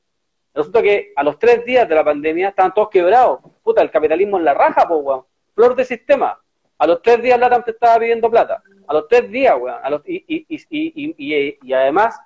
[0.54, 3.40] Resulta que a los tres días de la pandemia estaban todos quebrados.
[3.62, 5.24] Puta, el capitalismo en la raja, pues, weón.
[5.54, 6.40] Flor de sistema.
[6.78, 8.62] A los tres días Latam te estaba pidiendo plata.
[8.86, 10.02] A los tres días, weón.
[10.06, 12.18] y, y, y, además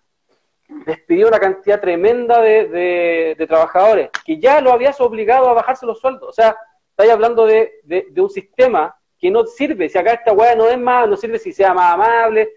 [0.86, 6.30] despidió una cantidad tremenda de, trabajadores que ya lo habías obligado a bajarse los sueldos.
[6.30, 6.56] O sea,
[6.90, 9.88] estáis hablando de, de un sistema que no sirve.
[9.88, 12.52] Si acá esta weá no es más, no sirve si sea más amable.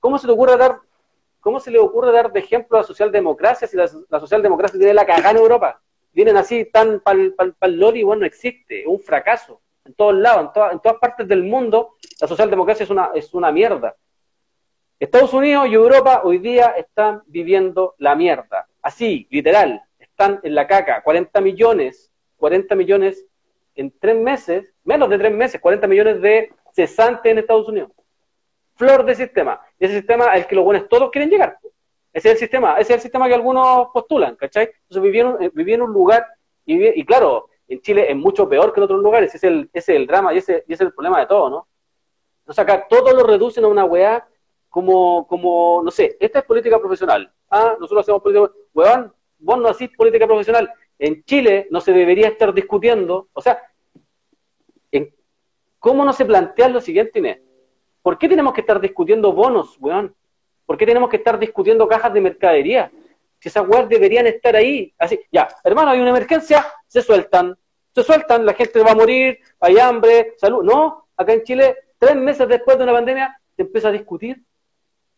[0.00, 0.78] ¿Cómo se le ocurre dar,
[1.40, 5.06] cómo se le ocurre dar de ejemplo a la socialdemocracia si la, socialdemocracia tiene la
[5.06, 5.80] cagada en Europa?
[6.12, 9.60] Vienen así tan pal, pal, pal lori, bueno, no existe, un fracaso.
[9.84, 13.50] En todos lados, en, en todas partes del mundo, la socialdemocracia es una, es una
[13.50, 13.96] mierda.
[14.98, 18.68] Estados Unidos y Europa hoy día están viviendo la mierda.
[18.82, 21.02] Así, literal, están en la caca.
[21.02, 23.24] 40 millones, 40 millones
[23.76, 27.90] en tres meses, menos de tres meses, 40 millones de cesantes en Estados Unidos.
[28.80, 29.60] Flor de sistema.
[29.78, 31.58] Y ese sistema al que los buenos todos quieren llegar.
[32.14, 34.70] Ese es el sistema, ese es el sistema que algunos postulan, ¿cachai?
[34.82, 36.26] Entonces vivieron, eh, en un lugar,
[36.64, 39.92] y, claro, en Chile es mucho peor que en otros lugares, ese es el, ese
[39.92, 41.68] es el drama y ese, y ese es el problema de todo, ¿no?
[42.40, 44.26] Entonces acá todo lo reducen a una weá
[44.68, 47.30] como, como, no sé, esta es política profesional.
[47.48, 50.72] Ah, nosotros hacemos política, weón, vos no hacís política profesional.
[50.98, 53.60] En Chile no se debería estar discutiendo, o sea,
[55.80, 57.40] ¿Cómo no se plantea lo siguiente, Inés?
[58.02, 60.14] ¿Por qué tenemos que estar discutiendo bonos, weón?
[60.66, 62.90] ¿Por qué tenemos que estar discutiendo cajas de mercadería?
[63.38, 64.92] Si esas weas deberían estar ahí.
[64.98, 67.56] Así, ya, hermano, hay una emergencia, se sueltan.
[67.94, 70.62] Se sueltan, la gente va a morir, hay hambre, salud.
[70.62, 74.40] No, acá en Chile, tres meses después de una pandemia, se empieza a discutir.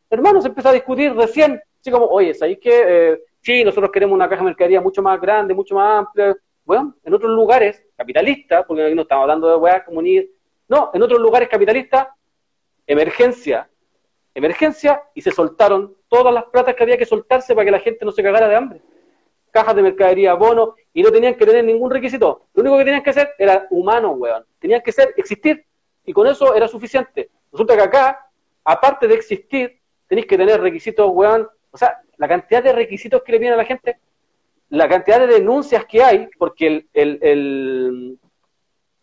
[0.09, 1.61] Hermano, se empieza a discutir recién.
[1.81, 5.21] Así como, oye, ¿sabéis que eh, sí, nosotros queremos una caja de mercadería mucho más
[5.21, 6.37] grande, mucho más amplia?
[6.65, 10.31] Bueno, en otros lugares capitalistas, porque aquí no estamos hablando de weas comunistas,
[10.69, 12.09] no, en otros lugares capitalistas,
[12.87, 13.69] emergencia,
[14.35, 18.05] emergencia, y se soltaron todas las platas que había que soltarse para que la gente
[18.05, 18.81] no se cagara de hambre.
[19.51, 22.47] Cajas de mercadería, bonos, y no tenían que tener ningún requisito.
[22.55, 24.45] Lo único que tenían que hacer era humano, weón.
[24.59, 25.65] Tenían que ser, existir,
[26.05, 27.31] y con eso era suficiente.
[27.51, 28.27] Resulta que acá,
[28.65, 31.49] aparte de existir, tenéis que tener requisitos, weón.
[31.71, 33.99] O sea, la cantidad de requisitos que le vienen a la gente,
[34.71, 38.19] la cantidad de denuncias que hay, porque el,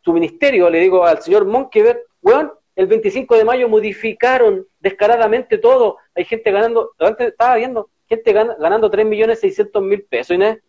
[0.02, 5.98] su ministerio, le digo al señor Monkever, weón, el 25 de mayo modificaron descaradamente todo.
[6.16, 10.60] Hay gente ganando, antes estaba viendo, gente ganando 3 millones 600 mil pesos, Inés.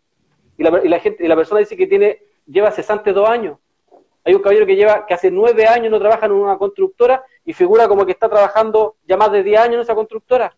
[0.59, 3.59] Y la, gente, y la persona dice que tiene, lleva cesante dos años.
[4.25, 7.53] Hay un caballero que lleva, que hace nueve años no trabaja en una constructora y
[7.53, 10.57] figura como que está trabajando ya más de 10 años en esa constructora.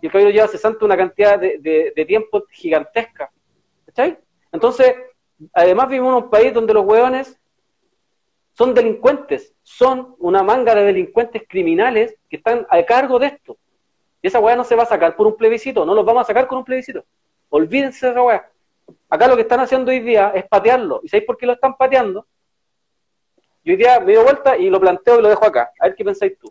[0.00, 3.30] Y el caballero lleva cesante una cantidad de, de, tiempo gigantesca.
[3.84, 4.18] ¿Cachai?
[4.50, 4.94] Entonces,
[5.52, 7.38] además vivimos en un país donde los hueones
[8.56, 13.58] son delincuentes, son una manga de delincuentes criminales que están a cargo de esto.
[14.22, 16.26] Y esa weá no se va a sacar por un plebiscito, no los vamos a
[16.26, 17.04] sacar con un plebiscito.
[17.50, 18.48] Olvídense de esa weá.
[19.10, 21.00] Acá lo que están haciendo hoy día es patearlo.
[21.02, 22.26] ¿Y sabéis por qué lo están pateando?
[23.64, 25.72] Yo hoy día me doy vuelta y lo planteo y lo dejo acá.
[25.80, 26.50] A ver qué pensáis tú.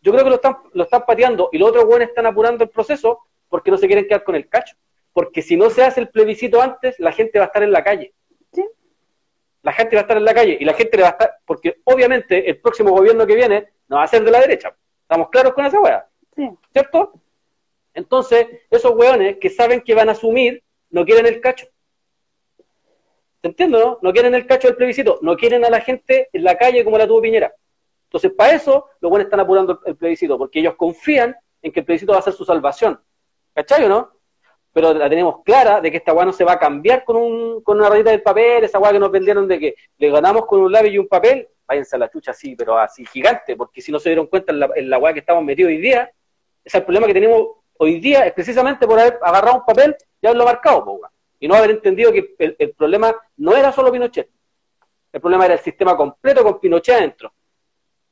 [0.00, 2.70] Yo creo que lo están, lo están pateando y los otros weones están apurando el
[2.70, 4.76] proceso porque no se quieren quedar con el cacho.
[5.12, 7.82] Porque si no se hace el plebiscito antes, la gente va a estar en la
[7.82, 8.14] calle
[9.66, 11.38] la gente va a estar en la calle y la gente le va a estar,
[11.44, 14.76] porque obviamente el próximo gobierno que viene no va a ser de la derecha.
[15.02, 16.08] ¿Estamos claros con esa?
[16.36, 16.48] Sí.
[16.72, 17.14] ¿Cierto?
[17.92, 21.66] Entonces, esos hueones que saben que van a asumir, no quieren el cacho.
[23.42, 23.98] ¿Se entiende, no?
[24.02, 26.96] No quieren el cacho del plebiscito, no quieren a la gente en la calle como
[26.96, 27.52] la tuvo Piñera.
[28.04, 31.86] Entonces, para eso, los buenos están apurando el plebiscito, porque ellos confían en que el
[31.86, 33.00] plebiscito va a ser su salvación.
[33.52, 34.12] ¿Cachai o no?
[34.76, 37.62] Pero la tenemos clara de que esta weá no se va a cambiar con, un,
[37.62, 40.60] con una rayita del papel, esa weá que nos vendieron de que le ganamos con
[40.60, 43.90] un lápiz y un papel, váyanse a la chucha así, pero así gigante, porque si
[43.90, 46.12] no se dieron cuenta en la, en que estamos metidos hoy día, ese
[46.62, 50.26] es el problema que tenemos hoy día, es precisamente por haber agarrado un papel y
[50.26, 51.00] haberlo marcado,
[51.40, 54.28] y no haber entendido que el, problema no era solo Pinochet,
[55.10, 57.32] el problema era el sistema completo con Pinochet adentro.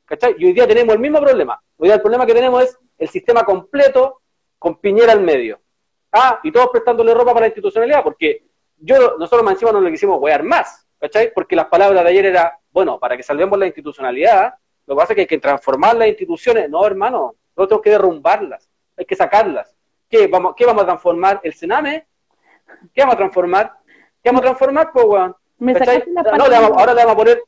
[0.06, 0.34] ¿Cachai?
[0.38, 1.62] Y hoy día tenemos el mismo problema.
[1.76, 4.22] Hoy día el problema que tenemos es el sistema completo
[4.58, 5.60] con Piñera al medio.
[6.16, 8.44] Ah, y todos prestándole ropa para la institucionalidad, porque
[8.78, 11.34] yo, nosotros más encima no lo quisimos wear más, ¿cachai?
[11.34, 14.54] Porque las palabras de ayer era, bueno, para que salvemos la institucionalidad,
[14.86, 16.70] lo que pasa es que hay que transformar las instituciones.
[16.70, 19.74] No, hermano, nosotros tenemos que derrumbarlas, hay que sacarlas.
[20.08, 21.40] ¿Qué vamos, ¿Qué vamos a transformar?
[21.42, 22.06] ¿El Sename?
[22.94, 23.72] ¿Qué vamos a transformar?
[24.22, 25.36] ¿Qué vamos a transformar, pues, weón?
[25.58, 26.44] no,
[26.78, 27.42] ahora le vamos a poner,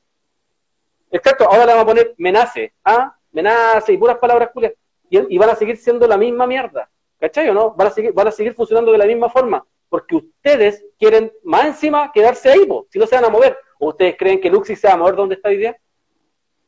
[1.12, 3.14] exacto, ahora le vamos a poner menace, ¿ah?
[3.30, 4.72] Menace y puras palabras culias.
[5.08, 6.90] y van a seguir siendo la misma mierda.
[7.18, 7.72] ¿Cachai o no?
[7.72, 11.66] Van a, seguir, van a seguir funcionando de la misma forma, porque ustedes quieren más
[11.66, 13.56] encima quedarse ahí, si no se van a mover.
[13.78, 15.76] ¿O ustedes creen que Luxi se va a mover donde está hoy día?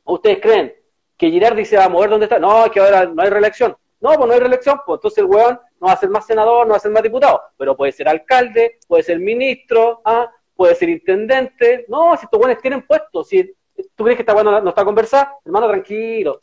[0.04, 0.74] ¿O ustedes creen
[1.16, 2.38] que Girardi se va a mover donde está?
[2.38, 3.76] No, que ahora no hay reelección.
[4.00, 6.66] No, pues no hay reelección, pues entonces el weón no va a ser más senador,
[6.66, 10.30] no va a ser más diputado, pero puede ser alcalde, puede ser ministro, ¿ah?
[10.54, 11.84] puede ser intendente.
[11.88, 13.56] No, si estos weones tienen puestos, si
[13.96, 16.40] tú crees que esta weón no, está a conversar, hermano, tranquilo.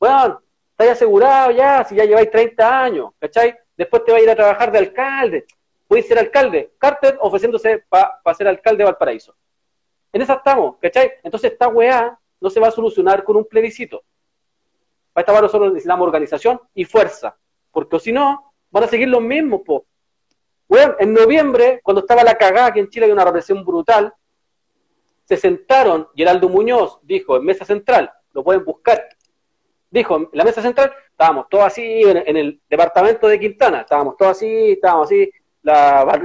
[0.00, 0.38] Weón,
[0.74, 3.56] estáis asegurado ya, si ya lleváis 30 años, ¿cachai?
[3.76, 5.46] Después te va a ir a trabajar de alcalde.
[5.86, 6.72] Puedes ser alcalde.
[6.78, 9.34] Carter ofreciéndose para ser alcalde de Valparaíso.
[10.12, 11.12] En esa estamos, ¿cachai?
[11.22, 14.02] Entonces esta weá no se va a solucionar con un plebiscito.
[15.12, 17.36] Para esta weá nosotros necesitamos organización y fuerza.
[17.70, 19.86] Porque si no, van a seguir los mismos, po.
[20.68, 24.12] Weón, en noviembre, cuando estaba la cagada que en Chile había una represión brutal,
[25.24, 29.08] se sentaron, Geraldo Muñoz dijo en mesa central, lo pueden buscar,
[29.94, 34.32] dijo en la mesa central, estábamos todos así en, el departamento de Quintana, estábamos todos
[34.32, 35.30] así, estábamos así,
[35.62, 36.20] la Bar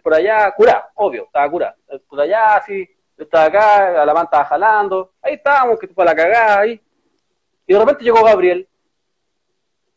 [0.00, 1.76] por allá, cura, obvio, estaba cura,
[2.08, 2.88] por allá así,
[3.18, 6.80] yo estaba acá, la manta estaba jalando, ahí estábamos, que fue la cagada ahí,
[7.66, 8.68] y de repente llegó Gabriel,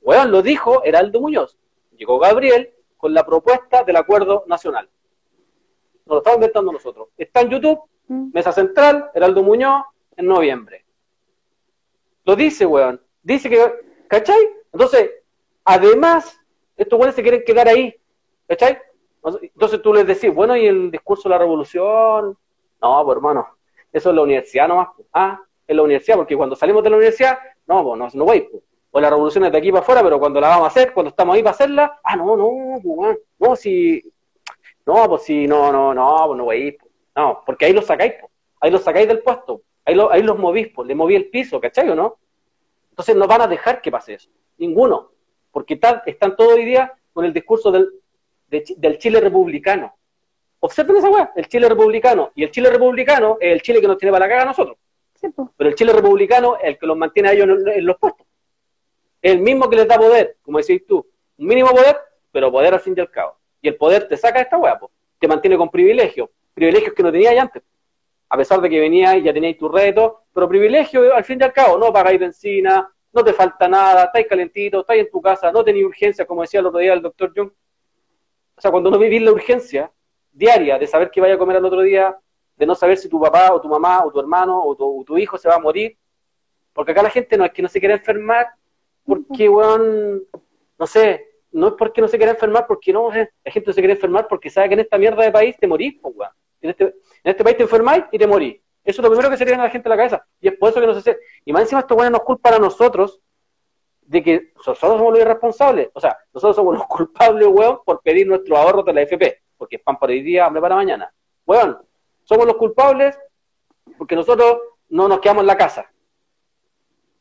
[0.02, 1.58] weón, lo dijo Heraldo Muñoz,
[1.96, 4.90] llegó Gabriel con la propuesta del acuerdo nacional.
[6.08, 7.10] Nos lo estamos inventando nosotros.
[7.18, 8.30] Está en YouTube, mm.
[8.34, 9.84] Mesa Central, Heraldo Muñoz,
[10.18, 10.85] en noviembre.
[12.26, 13.02] Lo dice, weón.
[13.24, 13.74] Dice que,
[14.08, 14.50] ¿cachai?
[14.72, 15.12] Entonces,
[15.64, 16.40] además,
[16.78, 17.96] estos weones se quieren quedar ahí,
[18.48, 18.78] ¿cachai?
[19.42, 22.38] Entonces tú les decís, bueno, ¿y el discurso de la revolución?
[22.82, 23.48] No, pues hermano,
[23.92, 24.90] eso es la universidad nomás.
[25.12, 28.42] Ah, es la universidad, porque cuando salimos de la universidad, no, pues no, no voy,
[28.42, 28.64] pues
[28.96, 31.10] o la revolución es de aquí para afuera, pero cuando la vamos a hacer, cuando
[31.10, 34.02] estamos ahí para hacerla, ah, no, no, pues, no, si,
[34.86, 36.78] no, pues si, no, no, no, pues no voy
[37.14, 38.14] no, porque ahí los sacáis,
[38.62, 41.90] ahí los sacáis del puesto, ahí, ahí los movís, pues, le moví el piso, ¿cachai
[41.90, 42.18] o no?
[42.90, 45.12] Entonces no van a dejar que pase eso, ninguno,
[45.52, 47.90] porque están, están todo hoy día con el discurso del,
[48.50, 49.96] del Chile republicano.
[50.60, 53.98] Observen esa weá, el Chile republicano, y el Chile republicano es el Chile que nos
[53.98, 54.78] tiene para la caga a nosotros.
[55.58, 58.26] Pero el Chile republicano es el que los mantiene a ellos en los puestos
[59.26, 61.04] el mismo que les da poder, como decís tú,
[61.38, 61.98] un mínimo poder,
[62.32, 63.36] pero poder al fin y al cabo.
[63.60, 64.80] Y el poder te saca de esta hueá,
[65.18, 67.64] te mantiene con privilegios, privilegios que no tenías antes.
[68.30, 71.44] A pesar de que venías y ya tenías tu reto, pero privilegios al fin y
[71.44, 75.52] al cabo, no pagáis benzina, no te falta nada, estáis calentito, estáis en tu casa,
[75.52, 77.50] no tenéis urgencia, como decía el otro día el doctor Jung.
[78.58, 79.92] O sea, cuando no vivís la urgencia
[80.32, 82.18] diaria de saber qué vaya a comer al otro día,
[82.58, 85.04] de no saber si tu papá o tu mamá o tu hermano o tu, o
[85.04, 85.98] tu hijo se va a morir,
[86.74, 88.48] porque acá la gente no es que no se quiere enfermar,
[89.06, 90.24] porque, weón,
[90.78, 93.82] no sé, no es porque no se quiera enfermar, porque no, la gente no se
[93.82, 96.32] quiere enfermar porque sabe que en esta mierda de país te morís, pues, weón.
[96.66, 98.62] En este, en este país te enfermáis y te morís.
[98.84, 100.26] Eso es lo primero que se le a la gente a la cabeza.
[100.40, 101.20] Y es por eso que no se hace.
[101.44, 103.22] Y más encima estos weones nos culpan a nosotros
[104.02, 105.90] de que nosotros somos los irresponsables.
[105.94, 109.42] O sea, nosotros somos los culpables, weón, por pedir nuestros ahorros de la FP.
[109.58, 111.12] Porque es pan para hoy día, hambre para mañana.
[111.46, 111.78] Weón,
[112.24, 113.18] somos los culpables
[113.98, 114.60] porque nosotros
[114.90, 115.90] no nos quedamos en la casa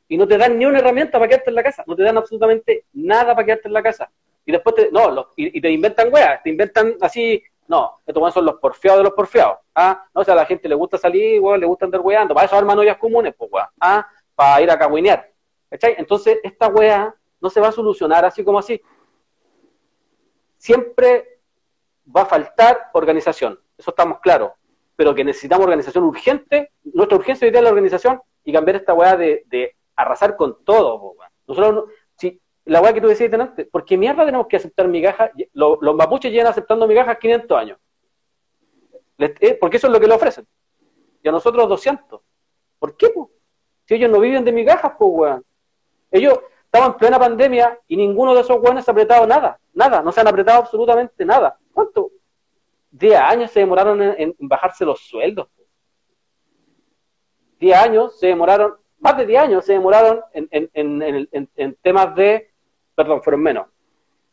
[0.08, 2.16] y no te dan ni una herramienta para quedarte en la casa, no te dan
[2.16, 4.10] absolutamente nada para quedarte en la casa.
[4.46, 8.56] Y después te, no, y, te inventan weas, te inventan así, no, estos son los
[8.56, 11.60] porfiados de los porfiados, ah, no, o sea, a la gente le gusta salir, weón,
[11.60, 14.78] le gusta andar weando, para eso arman ollas comunes, pues weón, ah, para ir a
[14.78, 15.30] cagüinear,
[15.70, 15.94] ¿cachai?
[15.98, 18.80] Entonces, esta wea no se va a solucionar así como así.
[20.56, 21.40] Siempre
[22.14, 24.52] va a faltar organización, eso estamos claros,
[24.96, 28.94] pero que necesitamos organización urgente, nuestra urgencia hoy día es la organización y cambiar esta
[28.94, 31.14] weá de arrasar con todo.
[31.46, 31.90] Nosotros,
[32.66, 35.30] la weá que tú decías antes, ¿por qué mierda tenemos que aceptar migajas?
[35.52, 37.78] Los, los mapuches llegan aceptando migajas 500 años.
[39.18, 40.46] Eh, porque eso es lo que le ofrecen.
[41.22, 42.20] Y a nosotros 200.
[42.78, 43.12] ¿Por qué,
[43.84, 45.44] Si ellos no viven de migajas, pues, weón.
[46.10, 49.58] Ellos estaban en plena pandemia y ninguno de esos weones ha apretado nada.
[49.74, 50.02] Nada.
[50.02, 51.58] No se han apretado absolutamente nada.
[51.72, 52.10] ¿Cuánto?
[52.92, 55.48] 10 años se demoraron en, en bajarse los sueldos.
[57.58, 62.53] 10 años se demoraron más de 10 años se demoraron en, temas de,
[62.94, 63.66] perdón, fueron menos.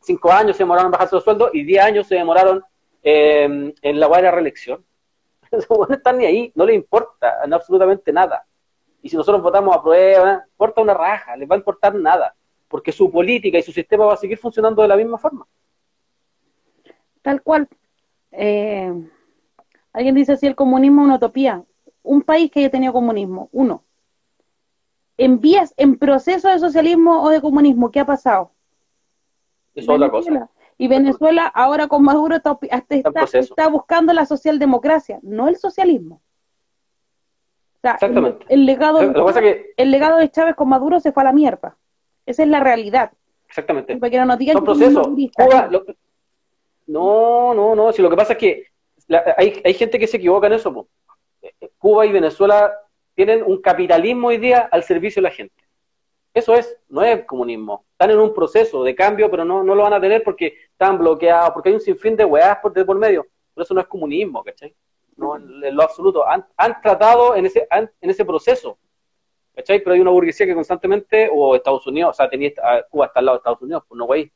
[0.02, 2.64] 5 años se demoraron en bajarse los sueldos y 10 años se demoraron
[3.04, 4.84] en la buena reelección.
[5.70, 8.46] no están ni ahí, no les importa absolutamente nada.
[9.02, 12.36] Y si nosotros votamos a prueba, importa una raja, les va a importar nada,
[12.68, 15.48] porque su política y su sistema va a seguir funcionando de la misma forma.
[17.22, 17.68] Tal cual.
[18.32, 18.94] Eh,
[19.94, 21.64] alguien dice si el comunismo es una utopía.
[22.04, 23.84] Un país que haya tenido comunismo, uno
[25.18, 28.52] en vías, en proceso de socialismo o de comunismo, ¿qué ha pasado?
[29.76, 30.50] Es otra cosa.
[30.78, 32.58] Y Venezuela ahora con Maduro está,
[32.90, 36.22] está, buscando la socialdemocracia, no el socialismo.
[37.84, 38.46] Exactamente.
[38.50, 41.78] El, legado, el legado de Chávez con Maduro se fue a la mierda.
[42.26, 43.12] Esa es la realidad.
[43.48, 43.98] Exactamente.
[43.98, 45.08] Para que no nos digan Son procesos.
[46.88, 47.92] no, no, no.
[47.92, 48.66] Si lo que pasa es que
[49.38, 50.88] hay, hay gente que se equivoca en eso.
[51.78, 52.72] Cuba y Venezuela
[53.16, 55.62] tienen un capitalismo hoy día al servicio de la gente.
[56.34, 57.86] Eso es, no es comunismo.
[57.92, 60.98] Están en un proceso de cambio, pero no, no lo van a tener porque están
[60.98, 63.28] bloqueados, porque hay un sinfín de weás por, por medio.
[63.54, 64.74] Pero eso no es comunismo, ¿cachai?
[65.18, 66.26] No, en, lo absoluto.
[66.26, 68.78] Han, han tratado en ese, en ese proceso,
[69.54, 69.80] ¿cachai?
[69.80, 72.52] Pero hay una burguesía que constantemente, o Estados Unidos, o sea, tenía,
[72.90, 74.32] Cuba está al lado de Estados Unidos, pues no, güey.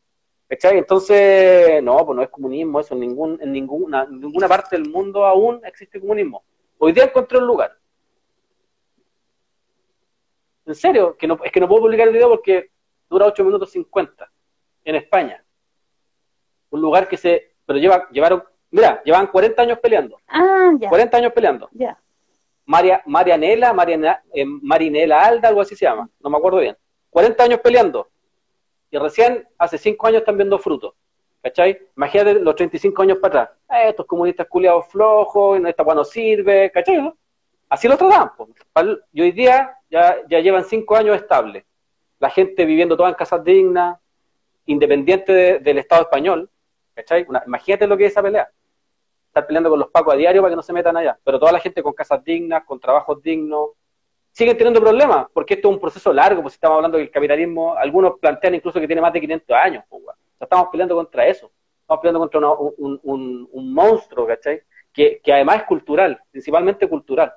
[0.47, 0.77] ¿Cachai?
[0.77, 4.89] Entonces, no, pues no es comunismo eso, en, ningún, en, ninguna, en ninguna parte del
[4.89, 6.43] mundo aún existe comunismo.
[6.77, 7.75] Hoy día encontré un lugar.
[10.65, 12.71] En serio, que no, es que no puedo publicar el video porque
[13.09, 14.31] dura 8 minutos 50
[14.83, 15.43] en España.
[16.69, 20.19] Un lugar que se, pero lleva, llevaron, mira, llevan 40 años peleando.
[20.27, 20.89] Ah, ya.
[20.89, 21.69] 40 años peleando.
[21.71, 21.99] Ya.
[22.65, 26.75] María, Marianela, Mariana, eh, Marinela Alda, algo así se llama, no me acuerdo bien.
[27.11, 28.09] 40 años peleando.
[28.89, 30.93] Y recién hace 5 años están viendo frutos.
[31.41, 31.79] ¿Cachai?
[31.95, 33.57] Imagínate los 35 años para atrás.
[33.69, 37.13] Eh, estos comunistas culiados flojos, esta no sirve, ¿cachai?
[37.69, 38.31] Así lo trataban.
[39.11, 41.65] Y hoy día ya, ya llevan 5 años estables.
[42.19, 43.97] La gente viviendo toda en casas dignas,
[44.65, 46.49] independiente del Estado español.
[46.93, 47.27] ¿Cachai?
[47.45, 48.49] imagínate lo que es esa pelea.
[49.27, 51.17] Estar peleando con los pacos a diario para que no se metan allá.
[51.23, 53.71] Pero toda la gente con casas dignas, con trabajos dignos,
[54.35, 58.19] siguen teniendo problemas, porque esto es un proceso largo, pues estamos hablando del capitalismo, algunos
[58.19, 60.03] plantean incluso que tiene más de 500 años, pues,
[60.37, 61.49] estamos peleando contra eso,
[61.79, 64.61] estamos peleando contra un, monstruo, ¿cachai?
[64.91, 67.33] Que, además es cultural, principalmente cultural.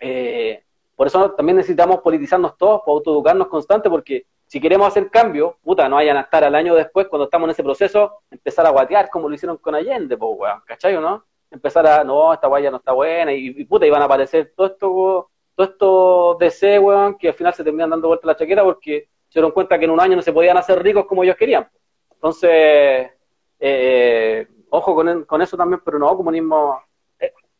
[0.00, 0.62] Eh,
[0.94, 5.88] por eso también necesitamos politizarnos todos, para autoeducarnos constante, porque si queremos hacer cambio, puta,
[5.88, 9.10] no vayan a estar al año después, cuando estamos en ese proceso, empezar a guatear
[9.10, 11.24] como lo hicieron con Allende, pues, weón, ¿cachai o no?
[11.50, 15.30] Empezar a, no, esta guaya no está buena, y, puta, iban a aparecer todo esto,
[15.54, 19.40] todos estos DC, weón, que al final se terminan dando vuelta la chaqueta porque se
[19.40, 21.68] dieron cuenta que en un año no se podían hacer ricos como ellos querían.
[22.12, 23.10] Entonces,
[23.58, 26.80] eh, ojo con, eso también, pero no, comunismo, eh,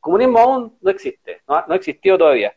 [0.06, 2.54] comunismo aún no existe, no, no existido todavía.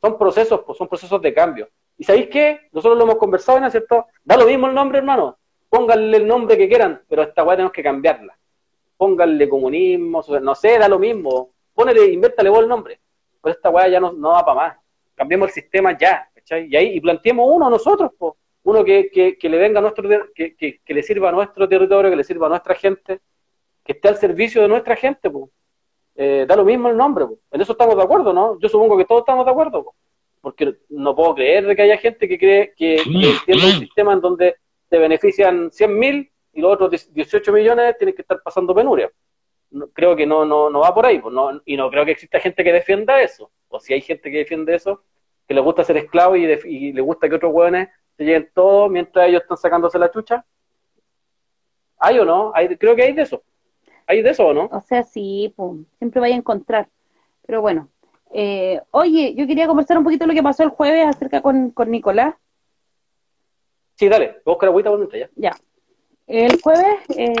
[0.00, 1.68] Son procesos, pues son procesos de cambio.
[1.96, 2.68] ¿Y sabéis qué?
[2.72, 4.06] Nosotros lo hemos conversado, ¿no es cierto?
[4.24, 5.38] Da lo mismo el nombre, hermano.
[5.68, 8.38] Pónganle el nombre que quieran, pero esta weá tenemos que cambiarla.
[8.96, 11.50] Pónganle comunismo, no sé, da lo mismo.
[11.74, 13.00] Pónele, invéntale vos el nombre
[13.40, 14.76] pues esta weá ya no, no va para más.
[15.14, 16.68] Cambiemos el sistema ya, ¿cachai?
[16.70, 18.36] Y ahí y planteemos uno nosotros, po.
[18.64, 22.16] uno que, que, le venga a nuestro, que, que, le sirva a nuestro territorio, que
[22.16, 23.20] le sirva a nuestra gente,
[23.84, 25.30] que esté al servicio de nuestra gente,
[26.18, 26.48] pues.
[26.48, 27.38] da lo mismo el nombre, po.
[27.50, 28.58] en eso estamos de acuerdo, ¿no?
[28.60, 29.94] Yo supongo que todos estamos de acuerdo, po.
[30.40, 33.02] porque no puedo creer que haya gente que cree que,
[33.46, 34.56] que un sistema en donde
[34.90, 39.10] se benefician 100.000 y los otros 18 millones tienen que estar pasando penuria
[39.92, 42.64] creo que no, no, no va por ahí, no, y no creo que exista gente
[42.64, 43.50] que defienda eso.
[43.68, 45.02] O si hay gente que defiende eso,
[45.46, 48.88] que le gusta ser esclavo y, y le gusta que otros hueones se lleguen todo
[48.88, 50.44] mientras ellos están sacándose la chucha.
[51.98, 52.52] ¿Hay o no?
[52.54, 53.42] ¿Hay, creo que hay de eso.
[54.08, 54.70] ¿Hay de eso o no?
[54.72, 56.88] O sea, sí, pues, siempre vaya a encontrar.
[57.46, 57.88] Pero bueno.
[58.32, 61.70] Eh, oye, yo quería conversar un poquito de lo que pasó el jueves acerca con,
[61.70, 62.34] con Nicolás.
[63.96, 65.28] Sí, dale, busca la agüita por ya.
[65.36, 65.56] Ya.
[66.26, 67.32] El jueves eh,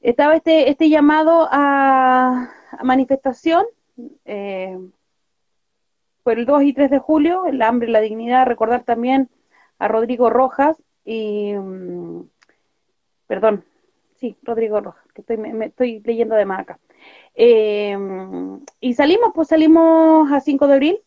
[0.00, 2.50] estaba este, este llamado a,
[2.82, 3.64] manifestación
[4.24, 4.78] eh,
[6.22, 9.30] por el 2 y 3 de julio, el hambre y la dignidad, recordar también
[9.78, 12.28] a Rodrigo Rojas y, mm,
[13.26, 13.64] perdón,
[14.18, 16.78] sí, Rodrigo Rojas, que estoy, me, estoy leyendo de acá.
[17.34, 17.96] Eh,
[18.80, 21.00] y salimos, pues salimos a 5 de abril,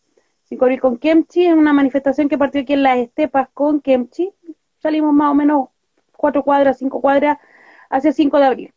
[0.43, 3.81] 5 de abril con Kemchi, en una manifestación que partió aquí en las estepas con
[3.81, 4.31] Kemchi,
[4.79, 5.69] salimos más o menos
[6.15, 7.37] cuatro cuadras, cinco cuadras
[7.89, 8.73] hacia 5 de abril.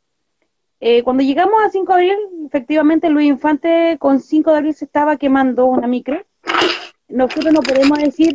[0.80, 2.16] Eh, cuando llegamos a 5 de abril,
[2.47, 6.20] efectivamente Luis Infante con 5 de abril se estaba quemando una micro.
[7.09, 8.32] Nosotros no podemos decir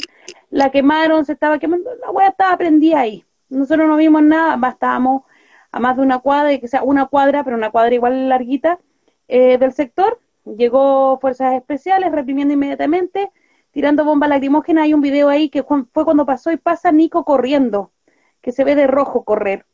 [0.49, 3.25] la quemaron, se estaba quemando, la hueá estaba prendida ahí.
[3.49, 5.23] Nosotros no vimos nada, estábamos
[5.71, 8.79] a más de una cuadra, que sea una cuadra, pero una cuadra igual larguita
[9.27, 10.19] eh, del sector.
[10.45, 13.31] Llegó fuerzas especiales reprimiendo inmediatamente,
[13.71, 14.85] tirando bombas lacrimógenas.
[14.85, 17.91] Hay un video ahí que fue cuando pasó y pasa Nico corriendo,
[18.41, 19.65] que se ve de rojo correr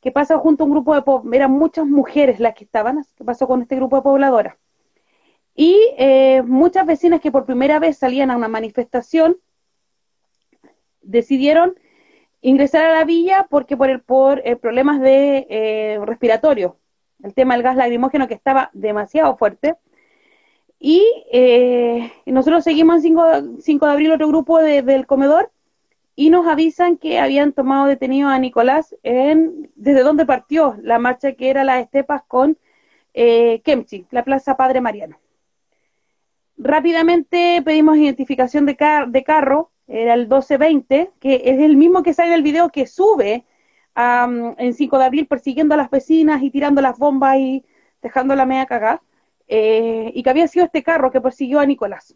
[0.00, 3.46] que pasa junto a un grupo de, eran muchas mujeres las que estaban, ¿qué pasó
[3.46, 4.56] con este grupo de pobladoras.
[5.54, 9.36] Y eh, muchas vecinas que por primera vez salían a una manifestación
[11.02, 11.74] decidieron
[12.42, 16.76] ingresar a la villa porque por el por problemas de eh, respiratorio,
[17.22, 19.76] el tema del gas lacrimógeno que estaba demasiado fuerte.
[20.78, 25.50] Y eh, nosotros seguimos en 5, de abril otro grupo del comedor
[26.16, 31.32] y nos avisan que habían tomado detenido a Nicolás en desde donde partió la marcha
[31.32, 32.58] que era las estepas con
[33.14, 35.18] eh, Kemchi, la Plaza Padre Mariano.
[36.56, 38.76] Rápidamente pedimos identificación de,
[39.08, 42.86] de carro, era el 1220, que es el mismo que sale en el video que
[42.86, 43.44] sube
[43.96, 47.64] en 5 de abril persiguiendo a las vecinas y tirando las bombas y
[48.02, 49.02] dejando la media cagada.
[49.48, 52.14] eh, y que había sido este carro que persiguió a Nicolás.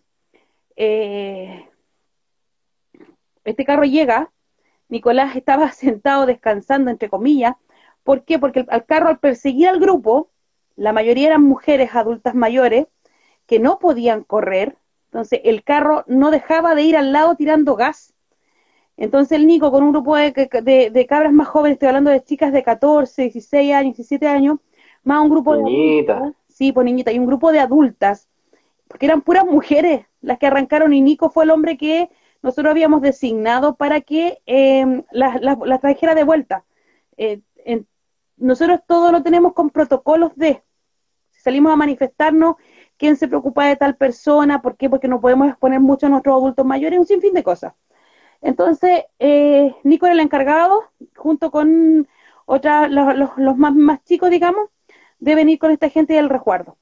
[0.76, 1.68] Eh,
[3.44, 4.32] este carro llega,
[4.88, 7.54] Nicolás estaba sentado descansando, entre comillas.
[8.04, 8.38] ¿Por qué?
[8.38, 10.30] Porque el, carro al perseguir al grupo,
[10.76, 12.86] la mayoría eran mujeres adultas mayores
[13.46, 14.78] que no podían correr,
[15.14, 18.12] entonces el carro no dejaba de ir al lado tirando gas.
[18.96, 22.64] Entonces el Nico con un grupo de, cabras más jóvenes, estoy hablando de chicas de
[22.64, 24.58] 14, 16 años, 17 años,
[25.04, 25.62] más un grupo de...
[26.48, 28.28] Sí, pues niñita, y un grupo de adultas,
[28.88, 32.10] porque eran puras mujeres las que arrancaron y Nico fue el hombre que
[32.42, 36.64] nosotros habíamos designado para que eh, las la, trajera de vuelta.
[37.16, 37.40] Eh,
[38.36, 40.64] nosotros todo lo tenemos con protocolos de,
[41.30, 42.56] si salimos a manifestarnos,
[42.96, 44.88] quién se preocupa de tal persona, ¿por qué?
[44.88, 47.74] Porque no podemos exponer mucho a nuestros adultos mayores, un sinfín de cosas.
[48.40, 52.08] Entonces, eh, Nico era el encargado, junto con
[52.46, 54.68] otra, los, los más, más chicos, digamos,
[55.18, 56.76] de venir con esta gente del resguardo.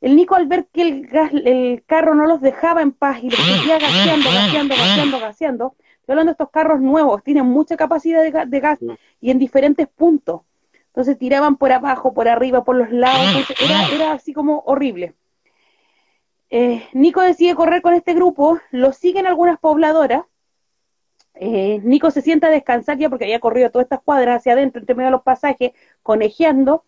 [0.00, 3.30] El Nico al ver que el, gas, el carro no los dejaba en paz y
[3.30, 8.22] los seguía gaseando, gaseando, gaseando, gaseando, estoy hablando de estos carros nuevos, tienen mucha capacidad
[8.22, 8.78] de, gas
[9.20, 10.42] y en diferentes puntos.
[10.88, 15.14] Entonces tiraban por abajo, por arriba, por los lados, era, era así como horrible.
[16.50, 20.24] Eh, Nico decide correr con este grupo, lo siguen algunas pobladoras,
[21.38, 24.80] eh, Nico se sienta a descansar ya porque había corrido todas estas cuadras hacia adentro,
[24.80, 25.72] entre medio de los pasajes,
[26.02, 26.84] conejeando,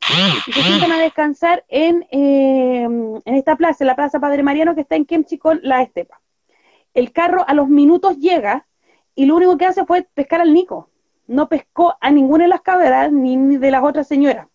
[0.46, 4.74] y se sientan a descansar en, eh, en esta plaza, en la Plaza Padre Mariano,
[4.74, 6.20] que está en Kemchi con la Estepa.
[6.94, 8.66] El carro a los minutos llega
[9.14, 10.88] y lo único que hace fue pescar al Nico.
[11.26, 14.46] No pescó a ninguna de las cabras ni, de las otras señoras.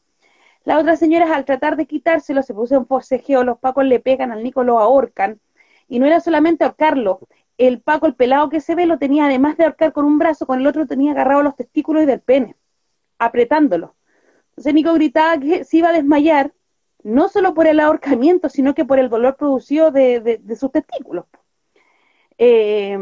[0.66, 4.32] Las otras señoras, al tratar de quitárselo, se puso en forcejeo, los pacos le pegan
[4.32, 5.40] al Nico, lo ahorcan.
[5.90, 7.20] Y no era solamente ahorcarlo,
[7.58, 10.46] el Paco, el pelado que se ve, lo tenía, además de ahorcar con un brazo,
[10.48, 12.56] con el otro tenía agarrado los testículos y del pene,
[13.20, 13.96] apretándolo.
[14.50, 16.54] Entonces Nico gritaba que se iba a desmayar,
[17.04, 21.26] no solo por el ahorcamiento, sino que por el dolor producido de, sus testículos.
[22.38, 22.98] Eh,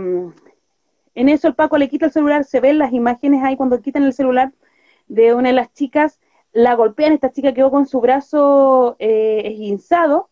[1.13, 4.03] en eso el Paco le quita el celular, se ven las imágenes ahí cuando quitan
[4.03, 4.53] el celular
[5.07, 6.19] de una de las chicas,
[6.53, 10.29] la golpean, esta chica quedó con su brazo eh, esguinzado,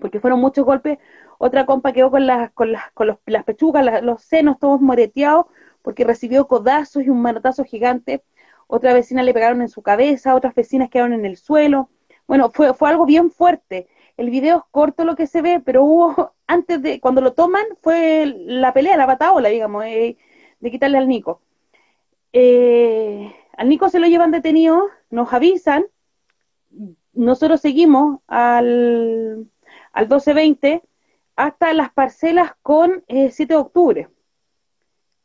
[0.00, 0.98] porque fueron muchos golpes,
[1.38, 5.46] otra compa quedó con las, con las, con las pechugas, los senos todos moreteados,
[5.82, 8.22] porque recibió codazos y un manotazo gigante.
[8.68, 11.90] Otra vecina le pegaron en su cabeza, otras vecinas quedaron en el suelo.
[12.28, 13.88] Bueno, fue, fue algo bien fuerte.
[14.16, 17.64] El video es corto lo que se ve, pero hubo, antes de, cuando lo toman,
[17.80, 20.16] fue la pelea, la bataola, digamos, eh,
[20.60, 21.40] de quitarle al Nico.
[22.32, 25.84] Eh, al Nico se lo llevan detenido, nos avisan,
[27.12, 29.46] nosotros seguimos al,
[29.92, 30.82] al 1220,
[31.36, 34.08] hasta las parcelas con 7 eh, de octubre.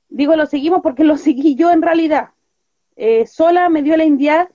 [0.09, 2.31] Digo, lo seguimos porque lo seguí yo en realidad.
[2.95, 4.49] Eh, sola me dio la india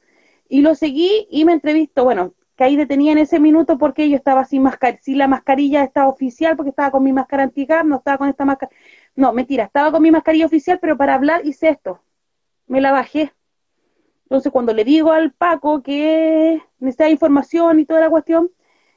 [0.48, 2.04] y lo seguí y me entrevistó.
[2.04, 5.84] Bueno, que ahí detenía en ese minuto porque yo estaba sin mascarilla, sin la mascarilla
[5.84, 8.72] estaba oficial porque estaba con mi máscara antigas, no estaba con esta máscara.
[9.14, 12.00] No, mentira, estaba con mi mascarilla oficial, pero para hablar hice esto.
[12.66, 13.32] Me la bajé.
[14.32, 18.50] Entonces, cuando le digo al Paco que necesita información y toda la cuestión,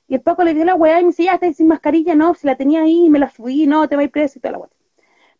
[0.07, 2.35] y el Paco le dio la weá y me dice, ya, está sin mascarilla, no,
[2.35, 4.53] si la tenía ahí, me la subí, no, te va a ir preso y toda
[4.53, 4.69] la weá.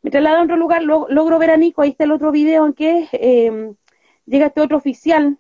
[0.02, 2.74] Me traslado a otro lugar, logro ver a Nico, ahí está el otro video en
[2.74, 3.74] que eh,
[4.26, 5.38] llega este otro oficial,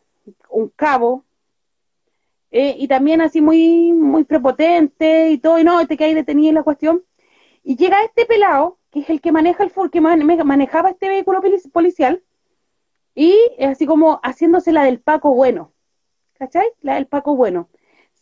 [0.49, 1.25] un cabo,
[2.49, 6.47] eh, y también así muy, muy prepotente y todo, y no, este que hay detenido
[6.47, 7.03] en la cuestión.
[7.61, 11.41] Y llega este pelado, que es el que maneja el que manejaba este vehículo
[11.73, 12.23] policial,
[13.15, 15.73] y así como haciéndose la del Paco bueno.
[16.35, 16.67] ¿Cachai?
[16.81, 17.69] La del Paco bueno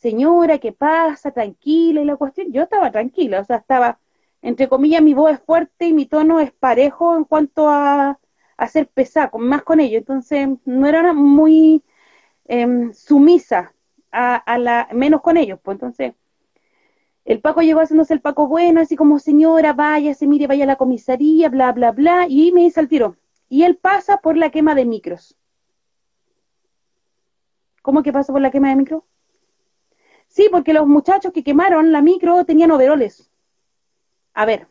[0.03, 1.31] señora, ¿qué pasa?
[1.31, 2.51] Tranquila y la cuestión.
[2.51, 3.99] Yo estaba tranquila, o sea, estaba,
[4.41, 8.19] entre comillas, mi voz es fuerte y mi tono es parejo en cuanto a,
[8.57, 9.97] a ser pesada, más con ello.
[9.97, 11.83] Entonces, no era muy
[12.45, 13.73] em, sumisa
[14.11, 15.59] a, la, menos con ellos.
[15.63, 16.13] Pues entonces,
[17.25, 20.67] el Paco llegó haciéndose el Paco bueno, así como, señora, vaya, se mire, vaya a
[20.67, 23.15] la comisaría, bla, bla, bla, y me dice al tiro.
[23.53, 25.37] Y él pasa por la quema de micros.
[27.83, 29.03] ¿Cómo que pasa por la quema de micros?
[30.27, 33.29] Sí, porque los muchachos que quemaron la micro tenían overoles.
[34.33, 34.65] A ver,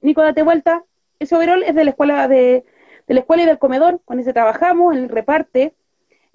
[0.00, 0.84] Nico, date vuelta.
[1.20, 2.64] Ese overol es de la escuela de,
[3.06, 4.00] la escuela y del comedor.
[4.04, 5.76] Con ese trabajamos, él reparte,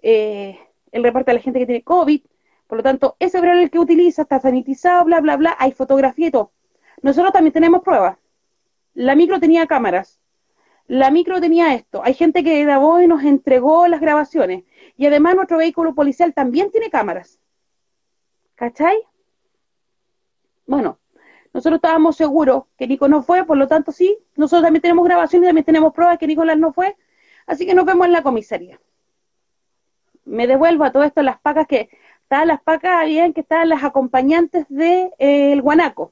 [0.01, 0.57] eh,
[0.93, 2.21] él reparte a la gente que tiene COVID.
[2.67, 5.57] Por lo tanto, ese overol el que utiliza está sanitizado, bla, bla, bla.
[5.59, 6.53] Hay fotografía y todo.
[7.01, 8.17] Nosotros también tenemos pruebas.
[8.93, 10.21] La micro tenía cámaras.
[10.87, 12.01] La micro tenía esto.
[12.03, 14.63] Hay gente que grabó y nos entregó las grabaciones.
[14.97, 17.39] Y además nuestro vehículo policial también tiene cámaras.
[18.55, 18.95] ¿Cachai?
[20.67, 20.99] Bueno,
[21.53, 25.47] nosotros estábamos seguros que Nico no fue, por lo tanto sí, nosotros también tenemos grabaciones,
[25.47, 26.95] también tenemos pruebas que Nicolás no fue,
[27.47, 28.79] así que nos vemos en la comisaría.
[30.25, 31.89] Me devuelvo a todo esto las pacas que
[32.23, 36.11] estaban las pacas, habían que estaban las acompañantes del de, eh, guanaco.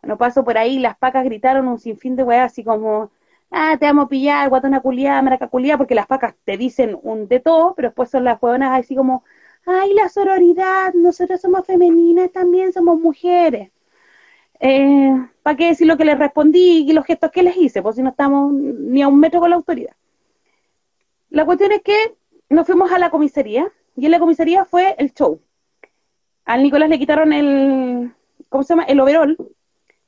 [0.00, 3.10] Bueno, paso por ahí, las pacas gritaron un sinfín de weas, así como,
[3.52, 7.28] ah, te vamos a pillar, guatona culiada, maraca culiada, porque las pacas te dicen un
[7.28, 9.24] de todo, pero después son las hueonas así como,
[9.66, 13.70] ay, la sororidad, nosotros somos femeninas, también somos mujeres.
[14.60, 17.82] Eh, ¿Para qué decir lo que les respondí y los gestos que les hice?
[17.82, 19.94] Pues si no estamos ni a un metro con la autoridad.
[21.30, 22.14] La cuestión es que
[22.48, 25.40] nos fuimos a la comisaría y en la comisaría fue el show.
[26.44, 28.12] Al Nicolás le quitaron el,
[28.48, 28.84] ¿cómo se llama?
[28.84, 29.36] El overall,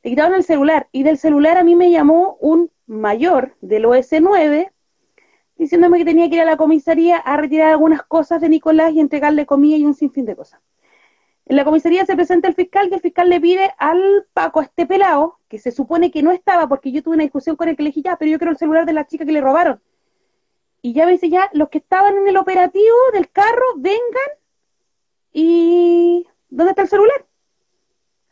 [0.04, 4.70] le quitaron el celular y del celular a mí me llamó un mayor del OS9
[5.56, 9.00] diciéndome que tenía que ir a la comisaría a retirar algunas cosas de Nicolás y
[9.00, 10.60] entregarle comida y un sinfín de cosas.
[11.46, 14.64] En la comisaría se presenta el fiscal y el fiscal le pide al Paco, a
[14.64, 17.76] este pelado, que se supone que no estaba porque yo tuve una discusión con el
[17.76, 19.80] que le dije, ya, pero yo quiero el celular de la chica que le robaron.
[20.82, 24.30] Y ya me dice, ya, los que estaban en el operativo del carro, vengan
[25.32, 26.26] y...
[26.50, 27.26] ¿Dónde está el celular?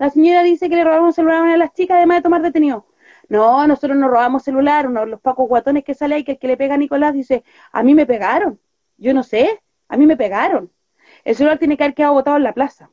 [0.02, 2.22] La señora dice que le robaron un celular a una de las chicas además de
[2.22, 2.88] tomar detenido.
[3.28, 6.38] No, nosotros no robamos celular, uno de los pacos guatones que sale ahí, que el
[6.40, 8.58] que le pega a Nicolás dice, a mí me pegaron.
[8.96, 10.72] Yo no sé, a mí me pegaron.
[11.22, 12.90] El celular tiene que haber quedado botado en la plaza.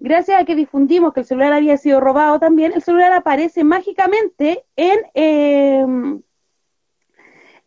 [0.00, 4.64] Gracias a que difundimos que el celular había sido robado también, el celular aparece mágicamente
[4.74, 6.22] en, em,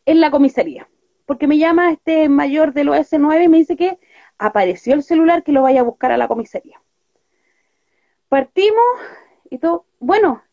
[0.06, 0.90] en la comisaría.
[1.26, 3.98] Porque me llama este mayor del OS9 y me dice que
[4.38, 6.82] apareció el celular que lo vaya a buscar a la comisaría.
[8.30, 8.84] Partimos
[9.50, 9.86] y todo.
[10.00, 10.44] Bueno,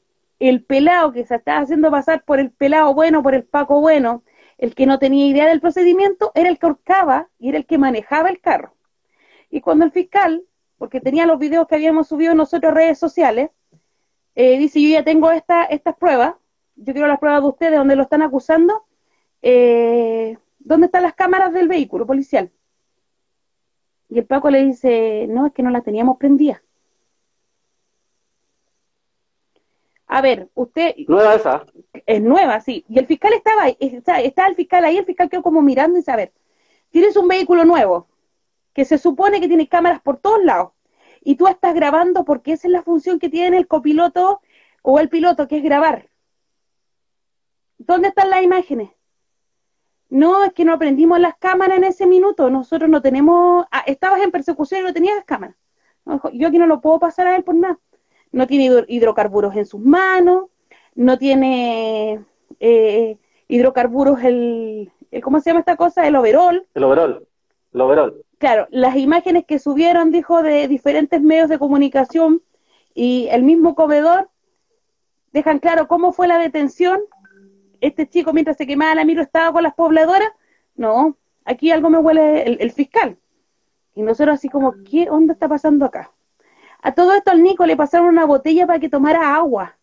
[0.41, 4.22] el pelado que se estaba haciendo pasar por el pelado bueno, por el Paco bueno,
[4.59, 7.79] el que no tenía idea del procedimiento, era el que ahorcaba y era el que
[7.79, 8.74] manejaba el carro.
[9.51, 10.45] Y cuando el fiscal,
[10.79, 13.51] porque tenía los videos que habíamos subido nosotros a redes sociales,
[14.35, 16.35] eh, dice, yo ya tengo esta, estas pruebas,
[16.77, 18.87] yo quiero las pruebas de ustedes donde lo están acusando,
[19.43, 22.51] eh, ¿dónde están las cámaras del vehículo policial?
[24.09, 26.61] Y el Paco le dice, no, es que no las teníamos prendidas.
[30.07, 30.95] A ver, usted...
[31.09, 31.67] Nueva esa.
[32.07, 32.85] Es nueva, sí.
[32.89, 36.01] Y el fiscal estaba ahí, está, el fiscal ahí, el fiscal quedó como mirando y
[36.01, 36.33] dice, a ver,
[36.91, 38.09] tienes un vehículo nuevo,
[38.73, 40.73] que se supone que tiene cámaras por todos lados,
[41.23, 44.41] y tú estás grabando porque esa es la función que tiene el copiloto
[44.83, 46.09] o el piloto, que es grabar.
[47.79, 48.91] ¿Dónde están las imágenes?
[50.09, 53.67] No, es que no aprendimos las cámaras en ese minuto, nosotros no tenemos...
[53.73, 55.57] Ah, estabas en persecución y no tenías cámaras.
[56.33, 57.81] Yo aquí no lo puedo pasar a él por nada
[58.33, 60.47] no tiene hidrocarburos en sus manos,
[60.95, 62.24] no tiene
[62.61, 63.18] eh,
[63.49, 66.07] hidrocarburos el, ¿cómo se llama esta cosa?
[66.07, 66.66] El overall.
[66.74, 67.27] El overall,
[67.72, 68.22] el overall.
[68.39, 72.43] Claro, las imágenes que subieron, dijo, de diferentes medios de comunicación
[72.95, 74.29] y el mismo comedor
[75.33, 77.01] dejan claro cómo fue la detención.
[77.81, 80.29] Este chico, mientras se quemaba la miro, estaba con las pobladoras.
[80.74, 83.16] No, aquí algo me huele el, el fiscal.
[83.95, 86.12] Y nosotros así como, ¿qué onda está pasando acá?
[86.87, 89.76] A todo esto al Nico le pasaron una botella para que tomara agua.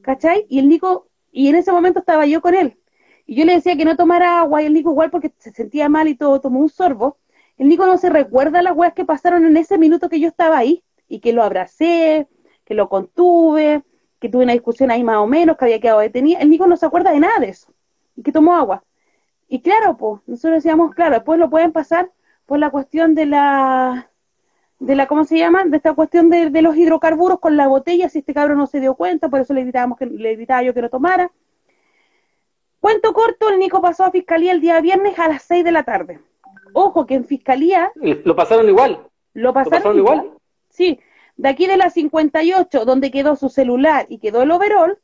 [0.00, 0.46] ¿Cachai?
[0.48, 2.76] Y el Nico, y en ese momento estaba yo con él.
[3.24, 5.88] Y yo le decía que no tomara agua y el Nico igual porque se sentía
[5.88, 7.18] mal y todo, tomó un sorbo.
[7.56, 10.58] El Nico no se recuerda las weas que pasaron en ese minuto que yo estaba
[10.58, 12.26] ahí y que lo abracé,
[12.64, 13.84] que lo contuve,
[14.18, 16.40] que tuve una discusión ahí más o menos, que había quedado detenido.
[16.40, 17.72] El Nico no se acuerda de nada de eso
[18.16, 18.82] y que tomó agua.
[19.46, 22.10] Y claro, pues, nosotros decíamos, claro, después lo pueden pasar
[22.44, 24.10] por la cuestión de la
[24.82, 25.64] de la, ¿cómo se llama?
[25.64, 28.96] De esta cuestión de, los hidrocarburos con la botella, si este cabrón no se dio
[28.96, 31.30] cuenta, por eso le gritábamos que le gritaba yo que lo tomara.
[32.80, 35.84] Cuento corto, el Nico pasó a fiscalía el día viernes a las 6 de la
[35.84, 36.20] tarde.
[36.72, 37.92] Ojo que en fiscalía.
[37.94, 39.06] ¿Lo pasaron igual?
[39.34, 40.32] Lo pasaron, igual?
[40.68, 40.98] Sí.
[41.36, 44.98] De aquí de la 58, donde quedó su celular y quedó el overall,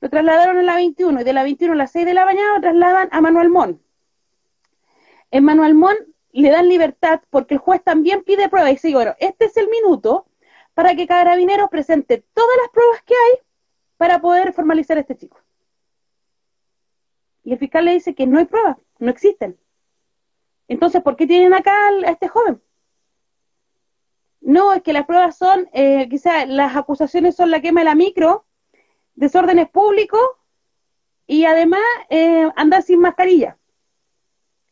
[0.00, 2.54] lo trasladaron a la 21 y de la 21 a las 6 de la mañana
[2.54, 3.80] lo trasladan a Manuel Mon.
[5.32, 5.96] En Manuel Mon
[6.42, 9.68] le dan libertad porque el juez también pide pruebas y dice, bueno, este es el
[9.68, 10.26] minuto
[10.74, 13.40] para que Carabineros presente todas las pruebas que hay
[13.96, 15.38] para poder formalizar a este chico.
[17.44, 19.56] Y el fiscal le dice que no hay pruebas, no existen.
[20.66, 22.60] Entonces, ¿por qué tienen acá a este joven?
[24.40, 27.94] No, es que las pruebas son, eh, quizás las acusaciones son la quema de la
[27.94, 28.44] micro,
[29.14, 30.20] desórdenes públicos
[31.26, 31.80] y además
[32.10, 33.56] eh, andar sin mascarilla.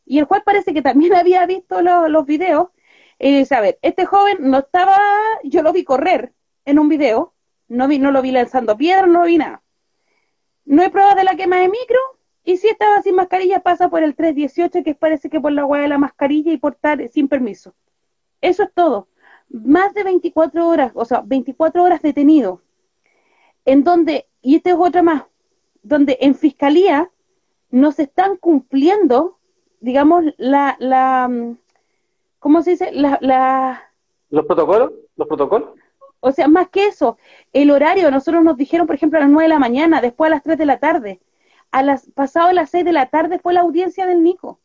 [0.05, 2.69] Y el juez parece que también había visto los videos
[3.19, 4.97] y dice, a ver, este joven no estaba,
[5.43, 6.33] yo lo vi correr
[6.65, 7.33] en un video,
[7.67, 9.63] no, vi, no lo vi lanzando piedras, no vi nada.
[10.65, 11.99] No hay pruebas de la quema de micro,
[12.43, 15.81] y si estaba sin mascarilla pasa por el 318, que parece que por la hueá
[15.81, 17.73] de la mascarilla y por estar sin permiso.
[18.41, 19.07] Eso es todo.
[19.49, 22.61] Más de 24 horas, o sea, 24 horas detenido.
[23.65, 25.23] En donde, y esta es otra más,
[25.81, 27.09] donde en fiscalía
[27.69, 29.39] no se están cumpliendo
[29.83, 31.57] digamos, la, la, mm,
[32.39, 32.91] ¿cómo se dice?
[32.93, 33.91] La, la...
[34.29, 34.93] ¿Los protocolos?
[35.17, 35.69] ¿Los protocolos?
[36.21, 37.17] O sea, más que eso,
[37.51, 40.35] el horario, nosotros nos dijeron, por ejemplo, a las 9 de la mañana, después a
[40.35, 41.19] las 3 de la tarde.
[41.71, 44.59] A las, pasado las 6 de la tarde fue la audiencia del Nico.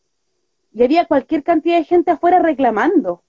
[0.73, 3.25] Y había cualquier cantidad de gente afuera reclamando.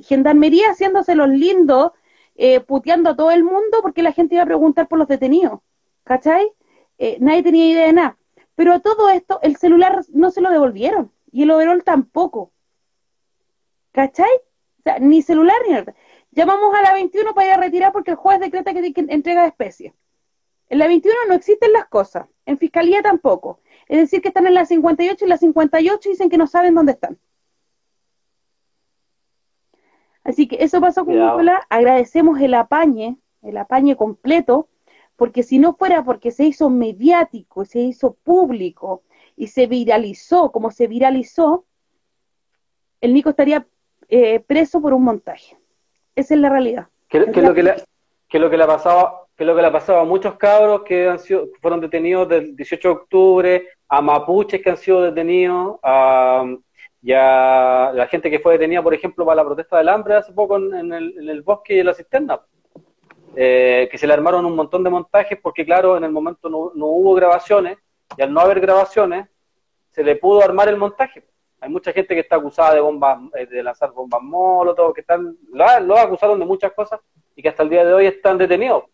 [0.00, 1.92] Gendarmería haciéndose los lindos,
[2.36, 5.60] eh, puteando a todo el mundo porque la gente iba a preguntar por los detenidos.
[6.04, 6.52] ¿Cachai?
[6.98, 8.18] Eh, nadie tenía idea de nada.
[8.56, 11.13] Pero a todo esto, el celular no se lo devolvieron.
[11.34, 12.52] Y el overall tampoco.
[13.90, 14.30] ¿Cachai?
[14.78, 15.92] O sea, ni celular ni nada.
[16.30, 19.48] Llamamos a la 21 para ir a retirar porque el juez decreta que, entrega de
[19.48, 19.94] especie.
[20.68, 23.58] En la 21 no existen las cosas, en fiscalía tampoco.
[23.88, 26.92] Es decir, que están en la 58 y la 58 dicen que no saben dónde
[26.92, 27.18] están.
[30.22, 31.64] Así que eso pasó con Nicolás.
[31.68, 34.68] Agradecemos el apañe, el apañe completo,
[35.16, 39.02] porque si no fuera porque se hizo mediático, se hizo público
[39.36, 41.64] y se viralizó como se viralizó,
[43.00, 43.66] el Nico estaría
[44.08, 45.56] eh, preso por un montaje.
[46.14, 46.88] Esa es la realidad.
[47.08, 49.24] ¿Qué, es lo que lo que le ha pasado?
[49.36, 52.54] que lo que le ha pasado a muchos cabros que han sido, fueron detenidos del
[52.54, 56.44] 18 de octubre, a mapuches que han sido detenidos, a,
[57.02, 60.32] y a la gente que fue detenida, por ejemplo, para la protesta del hambre hace
[60.32, 62.40] poco en, el, bosque y en la cisterna,
[63.34, 66.70] eh, que se le armaron un montón de montajes porque, claro, en el momento no,
[66.74, 67.78] no hubo grabaciones
[68.16, 69.28] y al no haber grabaciones
[69.90, 71.24] se le pudo armar el montaje.
[71.60, 75.36] Hay mucha gente que está acusada de bombas, eh, de lanzar bombas molotov, que están,
[75.52, 77.00] lo, acusaron de muchas cosas
[77.34, 78.84] y que hasta el día de hoy están detenidos.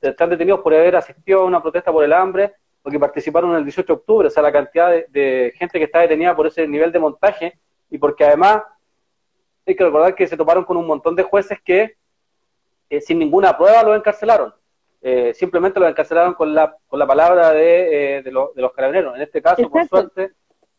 [0.00, 3.86] Están detenidos por haber asistido a una protesta por el hambre porque participaron el 18
[3.86, 6.98] de octubre, o sea, la cantidad de, gente que está detenida por ese nivel de
[6.98, 7.58] montaje
[7.88, 8.62] y porque además
[9.64, 11.96] hay que recordar que se toparon con un montón de jueces que
[12.90, 14.52] eh, sin ninguna prueba los encarcelaron.
[15.04, 19.16] Eh, simplemente los encarcelaron con la, con la palabra de, de, de los carabineros.
[19.16, 20.30] En este caso, por suerte,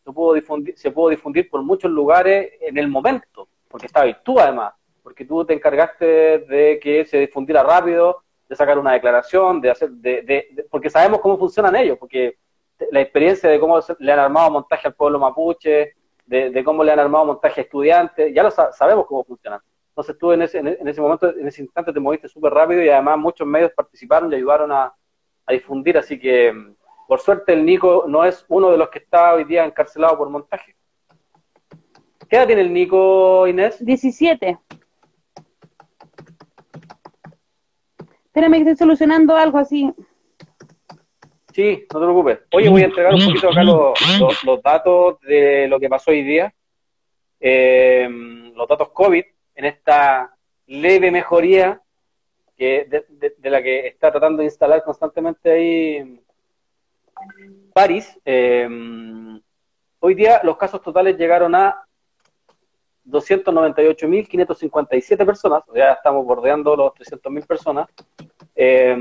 [0.04, 4.40] se pudo, difundir, se pudo difundir por muchos lugares en el momento, porque estabas tú
[4.40, 6.06] además, porque tú te encargaste
[6.40, 11.38] de que se difundiera rápido, de sacar una declaración, de hacer, de, porque sabemos cómo
[11.38, 12.38] funcionan ellos, porque
[12.92, 15.96] la experiencia de cómo le han armado montaje al pueblo mapuche,
[16.26, 19.60] de, cómo le han armado montaje a estudiantes, ya lo sabemos cómo funcionan.
[19.94, 22.90] Entonces tú en ese, en ese momento, en ese instante te moviste súper rápido y
[22.90, 24.92] además muchos medios participaron y ayudaron a,
[25.46, 26.52] a difundir, así que
[27.08, 30.30] por suerte el Nico no es uno de los que está hoy día encarcelado por
[30.30, 30.76] montaje.
[32.28, 33.86] ¿Qué edad tiene el Nico, Inés?
[33.86, 34.58] 17.
[38.26, 39.94] Espérame que estoy solucionando algo así.
[41.54, 42.40] Sí, no te preocupes.
[42.52, 46.52] Oye, voy a entregar un poquito acá los, datos de lo que pasó hoy día.
[47.40, 48.10] Eh,
[48.56, 49.24] los datos COVID
[49.56, 50.36] en esta
[50.68, 51.82] leve mejoría
[52.58, 56.20] que de, la que está tratando de instalar constantemente ahí
[57.74, 58.68] París, eh,
[60.00, 61.86] hoy día los casos totales llegaron a
[63.06, 67.88] 298.557 personas, ya estamos bordeando los 300.000 personas.
[68.56, 68.96] Eh,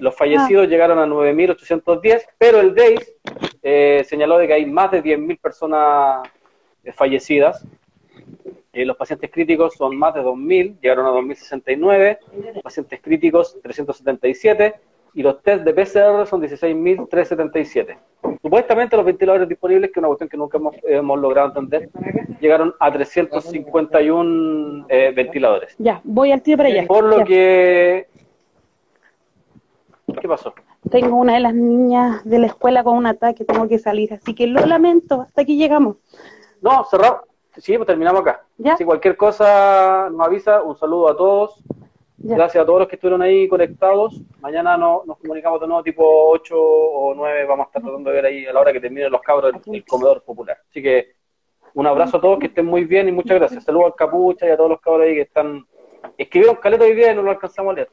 [0.00, 3.14] los fallecidos llegaron a 9.810, pero el DAIS
[3.62, 6.28] eh, señaló de que hay más de 10.000 personas
[6.94, 7.64] fallecidas.
[8.72, 14.74] Los pacientes críticos son más de 2.000, llegaron a 2.069, pacientes críticos 377,
[15.14, 17.96] y los test de PCR son 16.377.
[18.42, 21.90] Supuestamente los ventiladores disponibles, que es una cuestión que nunca hemos, logrado entender,
[22.40, 25.74] llegaron a 351 eh, ventiladores.
[25.78, 26.86] Ya, voy al tío para allá.
[26.86, 28.06] Por lo que...
[30.20, 30.54] ¿Qué pasó?
[30.90, 34.34] Tengo una de las niñas de la escuela con un ataque, tengo que salir, así
[34.34, 35.96] que lo lamento, hasta aquí llegamos.
[36.62, 37.29] No, cerrado.
[37.56, 38.44] Sí, pues terminamos acá.
[38.58, 38.76] ¿Ya?
[38.76, 41.62] Si cualquier cosa nos avisa, un saludo a todos.
[42.22, 44.20] Gracias a todos los que estuvieron ahí conectados.
[44.40, 47.46] Mañana nos comunicamos de nuevo tipo 8 o 9.
[47.46, 49.84] Vamos a estar tratando de ver ahí a la hora que terminen los cabros del,
[49.84, 50.58] comedor popular.
[50.68, 51.14] Así que
[51.72, 53.64] un abrazo a todos, que estén muy bien y muchas gracias.
[53.64, 55.66] Saludos al Capucha y a todos los cabros ahí que están...
[56.18, 57.90] Escribieron caleta hoy día y no lo alcanzamos a leer.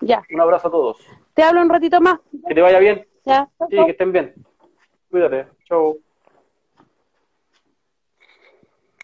[0.00, 0.22] Ya.
[0.30, 0.98] Un abrazo a todos.
[1.32, 2.20] Te hablo un ratito más.
[2.46, 3.06] Que te vaya bien.
[3.24, 3.48] Ya.
[3.70, 4.34] Sí, que estén bien.
[5.10, 5.46] Cuídate.
[5.64, 5.98] Chau.